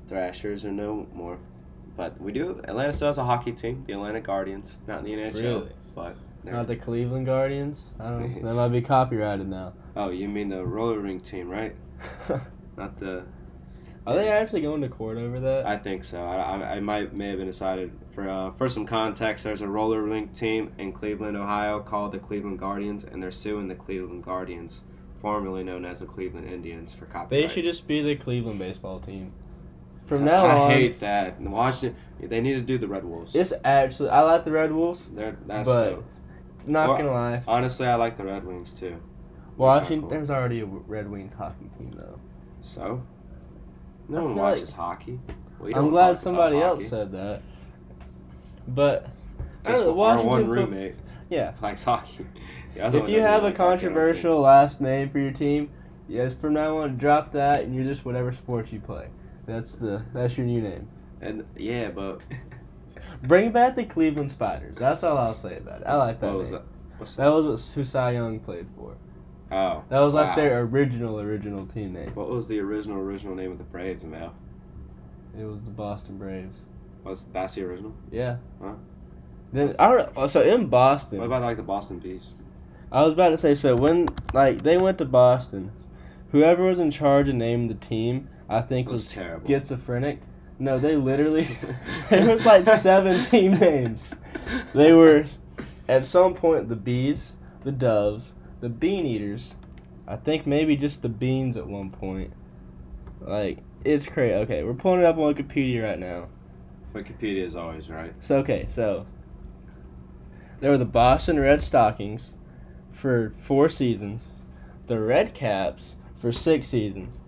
[0.08, 1.38] Thrashers are no more.
[1.96, 2.60] But we do.
[2.64, 5.42] Atlanta still has a hockey team, the Atlanta Guardians, not in the NHL.
[5.42, 5.72] Really?
[5.94, 7.78] But they're- Not the Cleveland Guardians.
[7.98, 8.48] I don't know.
[8.48, 9.74] That might be copyrighted now.
[9.96, 11.74] oh, you mean the roller rink team, right?
[12.76, 13.24] Not the.
[14.06, 15.66] Are they actually going to court over that?
[15.66, 16.22] I think so.
[16.24, 19.44] I, I, I might may have been decided for uh, for some context.
[19.44, 23.68] There's a roller rink team in Cleveland, Ohio, called the Cleveland Guardians, and they're suing
[23.68, 24.84] the Cleveland Guardians,
[25.18, 27.28] formerly known as the Cleveland Indians, for copyright.
[27.28, 29.32] they should just be the Cleveland baseball team.
[30.06, 30.50] From now on.
[30.50, 31.40] I on, hate that.
[31.40, 33.36] Washington, they need to do the Red Wolves.
[33.36, 35.10] it's actually I like the Red Wolves.
[35.10, 36.04] They're, that's but dope.
[36.66, 38.96] Not Well, gonna lie, Honestly, I like the Red Wings too.
[39.56, 40.00] Well, Washington.
[40.02, 40.10] cool.
[40.10, 42.18] There's already a Red Wings hockey team though.
[42.60, 43.02] So,
[44.08, 45.20] no I one feel like- watches hockey.
[45.74, 47.42] I'm glad somebody else said that.
[48.66, 49.08] But
[49.64, 50.96] I Just don't know, our one roommate
[51.28, 51.52] Yeah.
[51.62, 52.26] likes hockey.
[52.76, 53.56] If you have a I don't think.
[53.56, 55.70] controversial last name for your team,
[56.08, 59.08] yes, from now on, drop that and you're just whatever sport you play.
[59.44, 60.88] That's the that's your new name.
[61.20, 62.20] and yeah, but
[63.22, 64.76] Bring back the Cleveland Spiders.
[64.78, 65.86] That's all I'll say about it.
[65.86, 66.26] I like that.
[66.28, 66.60] What was name.
[66.98, 67.06] that?
[67.16, 68.96] That was what Cy Young played for.
[69.52, 70.26] Oh, That was wow.
[70.26, 72.10] like their original original team name.
[72.14, 74.34] What was the original original name of the Braves, Mel?
[75.38, 76.58] It was the Boston Braves.
[77.04, 77.94] Was that's the original?
[78.12, 78.36] Yeah.
[78.62, 78.74] Huh?
[79.52, 80.26] Then I don't know.
[80.28, 82.34] So in Boston, What about like the Boston Bees?
[82.92, 85.72] I was about to say, so when like they went to Boston,
[86.32, 89.48] whoever was in charge of naming the team, I think It was was terrible.
[89.48, 90.20] schizophrenic.
[90.60, 91.48] No, they literally
[92.10, 94.14] there was like seven team names.
[94.74, 95.24] They were
[95.88, 99.54] at some point the bees, the doves, the bean eaters.
[100.06, 102.34] I think maybe just the beans at one point.
[103.22, 104.34] Like it's crazy.
[104.34, 106.28] Okay, we're pulling it up on Wikipedia right now.
[106.92, 108.12] Wikipedia is always right.
[108.20, 109.06] So okay, so
[110.60, 112.36] there were the Boston Red Stockings
[112.92, 114.26] for four seasons,
[114.88, 117.18] the Red Caps for six seasons,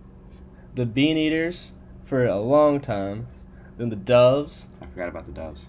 [0.75, 1.73] the Bean Eaters
[2.13, 3.27] for a long time,
[3.79, 5.69] then the Doves, I forgot about the Doves.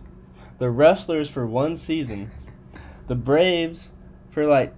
[0.58, 2.32] the Rustlers for one season,
[3.08, 3.94] the Braves
[4.30, 4.76] for like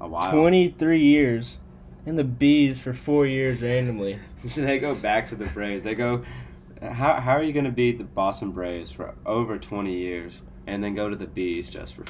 [0.00, 0.30] A while.
[0.32, 1.58] twenty three years,
[2.06, 4.18] and the Bees for four years randomly.
[4.48, 5.84] so they go back to the Braves.
[5.84, 6.24] They go.
[6.80, 10.82] How, how are you going to beat the Boston Braves for over 20 years and
[10.82, 12.06] then go to the Bees just for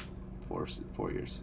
[0.47, 1.41] four four years?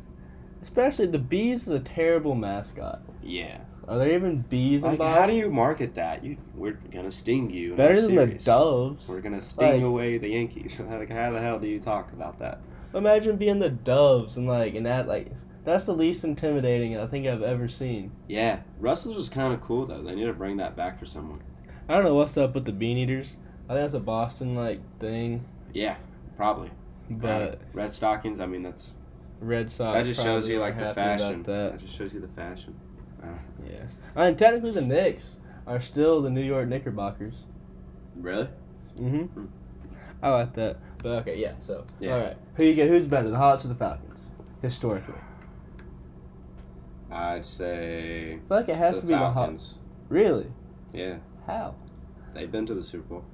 [0.62, 3.02] Especially the Bees is a terrible mascot.
[3.22, 3.58] Yeah.
[3.88, 5.20] Are there even bees in Like, Boston?
[5.22, 6.24] how do you market that?
[6.24, 7.74] You we're gonna sting you.
[7.74, 8.26] Better than the.
[8.26, 9.06] Doves.
[9.08, 10.80] We're gonna sting Like- away the Yankees.
[10.90, 12.60] like, how the hell do you talk about that?
[12.94, 15.28] Imagine being the Doves and like and that like
[15.64, 18.12] that's the least intimidating I think I've ever seen.
[18.28, 20.02] Yeah, Rustlers was kind of cool though.
[20.02, 21.40] They need to bring that back for someone.
[21.88, 23.36] I don't know what's up with the Bean Eaters.
[23.68, 25.96] I think that's a Boston like thing, Yeah,
[26.36, 26.70] probably.
[27.10, 28.40] but Red Stockings.
[28.40, 28.92] I mean, that's
[29.40, 29.94] Red Sox.
[29.96, 31.42] that just shows you like the fashion.
[31.42, 31.72] That.
[31.72, 32.74] That just shows you the fashion.
[33.66, 37.34] Yes, I mean technically the Knicks are still the New York Knickerbockers.
[38.16, 38.48] really?
[38.98, 39.22] Mm-hmm.
[39.24, 39.46] Hmm.
[40.22, 40.76] I like that.
[41.02, 41.52] But okay, yeah.
[41.60, 42.14] So Yeah.
[42.14, 42.88] all right, who you get?
[42.88, 44.20] Who's better, the Hawks or the Falcons?
[44.62, 45.14] Historically,
[47.10, 49.34] I'd say I feel like it has the to be the Hawks.
[49.34, 49.78] Falcons.
[50.08, 50.46] Really?
[50.92, 51.16] Yeah,
[51.46, 51.74] How?
[52.34, 53.24] they've been to the Super Bowl.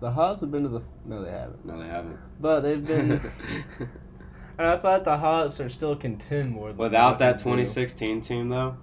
[0.00, 1.64] The Hawks have been to the no, they haven't.
[1.64, 2.18] No, they haven't.
[2.40, 3.10] But they've been.
[4.58, 6.68] and I thought the Hawks are still contend more.
[6.68, 7.84] Than the Without that Falcons do.
[7.84, 8.76] 2016 team though,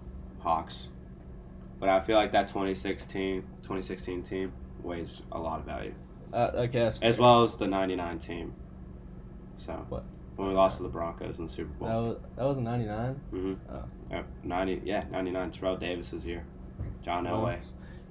[0.47, 0.87] Hawks.
[1.79, 5.93] But I feel like that 2016 2016 team weighs a lot of value,
[6.33, 7.13] Uh, okay, as fair.
[7.19, 8.53] well as the 99 team.
[9.55, 10.03] So What?
[10.37, 11.87] when we lost to the Broncos in the Super Bowl.
[11.89, 13.19] That was that was ninety nine.
[13.33, 13.53] Mm-hmm.
[14.13, 14.15] Oh.
[14.17, 15.51] Uh, 90, yeah, 99.
[15.51, 16.45] Terrell Davis's year.
[17.03, 17.59] John Well, Elway.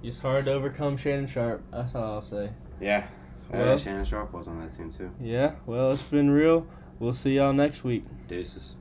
[0.03, 1.63] It's hard to overcome Shannon Sharpe.
[1.73, 2.51] That's all I'll say.
[2.81, 3.07] Yeah.
[3.53, 5.11] Oh, yeah, Well, Shannon Sharpe was on that team too.
[5.21, 5.53] yeah.
[5.65, 6.67] Well, it's been real.
[6.99, 8.05] We'll see y'all next week.
[8.29, 8.77] Deuces.